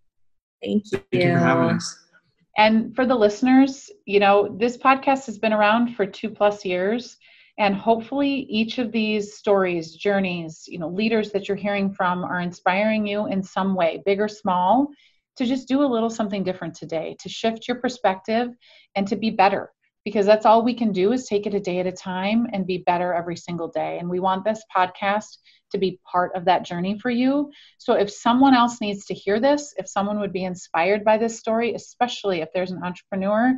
Thank 0.63 0.83
you, 0.91 1.03
thank 1.11 1.23
you 1.23 1.33
for 1.33 1.39
having 1.39 1.75
us. 1.75 1.97
And 2.57 2.95
for 2.95 3.05
the 3.05 3.15
listeners 3.15 3.89
you 4.05 4.19
know 4.19 4.55
this 4.59 4.77
podcast 4.77 5.25
has 5.25 5.37
been 5.37 5.53
around 5.53 5.95
for 5.95 6.05
two 6.05 6.29
plus 6.29 6.65
years 6.65 7.17
and 7.59 7.75
hopefully 7.75 8.47
each 8.49 8.77
of 8.77 8.91
these 8.91 9.35
stories 9.35 9.95
journeys 9.95 10.63
you 10.67 10.79
know 10.79 10.89
leaders 10.89 11.31
that 11.31 11.47
you're 11.47 11.57
hearing 11.57 11.93
from 11.93 12.23
are 12.23 12.41
inspiring 12.41 13.05
you 13.05 13.27
in 13.27 13.43
some 13.43 13.75
way 13.75 14.01
big 14.05 14.19
or 14.19 14.27
small 14.27 14.87
to 15.37 15.45
just 15.45 15.67
do 15.67 15.81
a 15.83 15.87
little 15.87 16.09
something 16.09 16.43
different 16.43 16.75
today, 16.75 17.15
to 17.19 17.29
shift 17.29 17.67
your 17.67 17.77
perspective 17.77 18.49
and 18.95 19.07
to 19.07 19.15
be 19.15 19.29
better. 19.29 19.71
Because 20.03 20.25
that's 20.25 20.45
all 20.45 20.63
we 20.63 20.73
can 20.73 20.93
do 20.93 21.11
is 21.11 21.25
take 21.25 21.47
it 21.47 21.53
a 21.53 21.59
day 21.59 21.79
at 21.79 21.87
a 21.87 21.91
time 21.91 22.47
and 22.53 22.65
be 22.65 22.83
better 22.85 23.13
every 23.13 23.35
single 23.35 23.67
day. 23.67 23.97
And 23.99 24.09
we 24.09 24.21
want 24.21 24.45
this 24.45 24.63
podcast 24.75 25.37
to 25.71 25.77
be 25.77 25.99
part 26.09 26.33
of 26.35 26.45
that 26.45 26.63
journey 26.63 26.97
for 26.97 27.09
you. 27.09 27.51
So 27.77 27.93
if 27.93 28.09
someone 28.09 28.53
else 28.53 28.79
needs 28.79 29.05
to 29.07 29.13
hear 29.13 29.39
this, 29.39 29.73
if 29.77 29.87
someone 29.87 30.19
would 30.19 30.31
be 30.31 30.45
inspired 30.45 31.03
by 31.03 31.17
this 31.17 31.37
story, 31.37 31.73
especially 31.73 32.39
if 32.41 32.49
there's 32.53 32.71
an 32.71 32.83
entrepreneur 32.83 33.53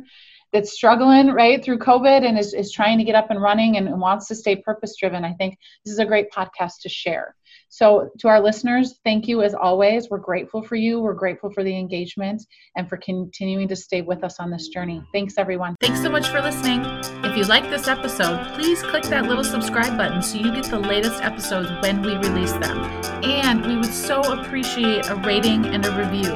that's 0.52 0.72
struggling 0.72 1.28
right 1.28 1.62
through 1.64 1.78
COVID 1.78 2.26
and 2.26 2.36
is, 2.36 2.52
is 2.52 2.72
trying 2.72 2.98
to 2.98 3.04
get 3.04 3.14
up 3.14 3.30
and 3.30 3.40
running 3.40 3.76
and, 3.76 3.86
and 3.86 4.00
wants 4.00 4.26
to 4.28 4.34
stay 4.34 4.56
purpose 4.56 4.96
driven, 4.98 5.24
I 5.24 5.34
think 5.34 5.56
this 5.84 5.92
is 5.92 6.00
a 6.00 6.04
great 6.04 6.30
podcast 6.32 6.80
to 6.82 6.88
share. 6.88 7.36
So, 7.72 8.10
to 8.18 8.26
our 8.26 8.40
listeners, 8.40 8.98
thank 9.04 9.28
you 9.28 9.42
as 9.42 9.54
always. 9.54 10.10
We're 10.10 10.18
grateful 10.18 10.60
for 10.60 10.74
you. 10.74 11.00
We're 11.00 11.14
grateful 11.14 11.50
for 11.52 11.62
the 11.62 11.78
engagement 11.78 12.42
and 12.76 12.88
for 12.88 12.96
continuing 12.96 13.68
to 13.68 13.76
stay 13.76 14.02
with 14.02 14.24
us 14.24 14.40
on 14.40 14.50
this 14.50 14.68
journey. 14.68 15.00
Thanks, 15.12 15.34
everyone. 15.38 15.76
Thanks 15.80 16.02
so 16.02 16.10
much 16.10 16.28
for 16.28 16.40
listening. 16.40 16.80
If 17.24 17.36
you 17.36 17.44
like 17.44 17.70
this 17.70 17.86
episode, 17.86 18.44
please 18.54 18.82
click 18.82 19.04
that 19.04 19.26
little 19.26 19.44
subscribe 19.44 19.96
button 19.96 20.20
so 20.20 20.38
you 20.38 20.52
get 20.52 20.64
the 20.64 20.80
latest 20.80 21.22
episodes 21.22 21.70
when 21.80 22.02
we 22.02 22.16
release 22.16 22.52
them. 22.54 22.78
And 23.24 23.64
we 23.64 23.76
would 23.76 23.94
so 23.94 24.20
appreciate 24.20 25.08
a 25.08 25.14
rating 25.14 25.66
and 25.66 25.86
a 25.86 25.96
review. 25.96 26.32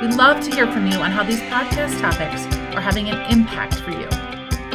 We'd 0.00 0.14
love 0.14 0.44
to 0.44 0.54
hear 0.54 0.70
from 0.70 0.86
you 0.86 0.98
on 0.98 1.10
how 1.10 1.24
these 1.24 1.40
podcast 1.40 2.00
topics 2.00 2.46
are 2.76 2.80
having 2.80 3.08
an 3.10 3.32
impact 3.32 3.80
for 3.80 3.90
you. 3.90 4.08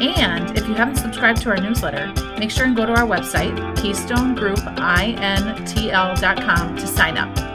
And 0.01 0.57
if 0.57 0.67
you 0.67 0.73
haven't 0.73 0.97
subscribed 0.97 1.41
to 1.43 1.49
our 1.49 1.57
newsletter, 1.57 2.11
make 2.37 2.51
sure 2.51 2.65
and 2.65 2.75
go 2.75 2.85
to 2.85 2.91
our 2.93 3.07
website, 3.07 3.55
keystonegroupintl.com, 3.77 6.75
to 6.75 6.87
sign 6.87 7.17
up. 7.17 7.52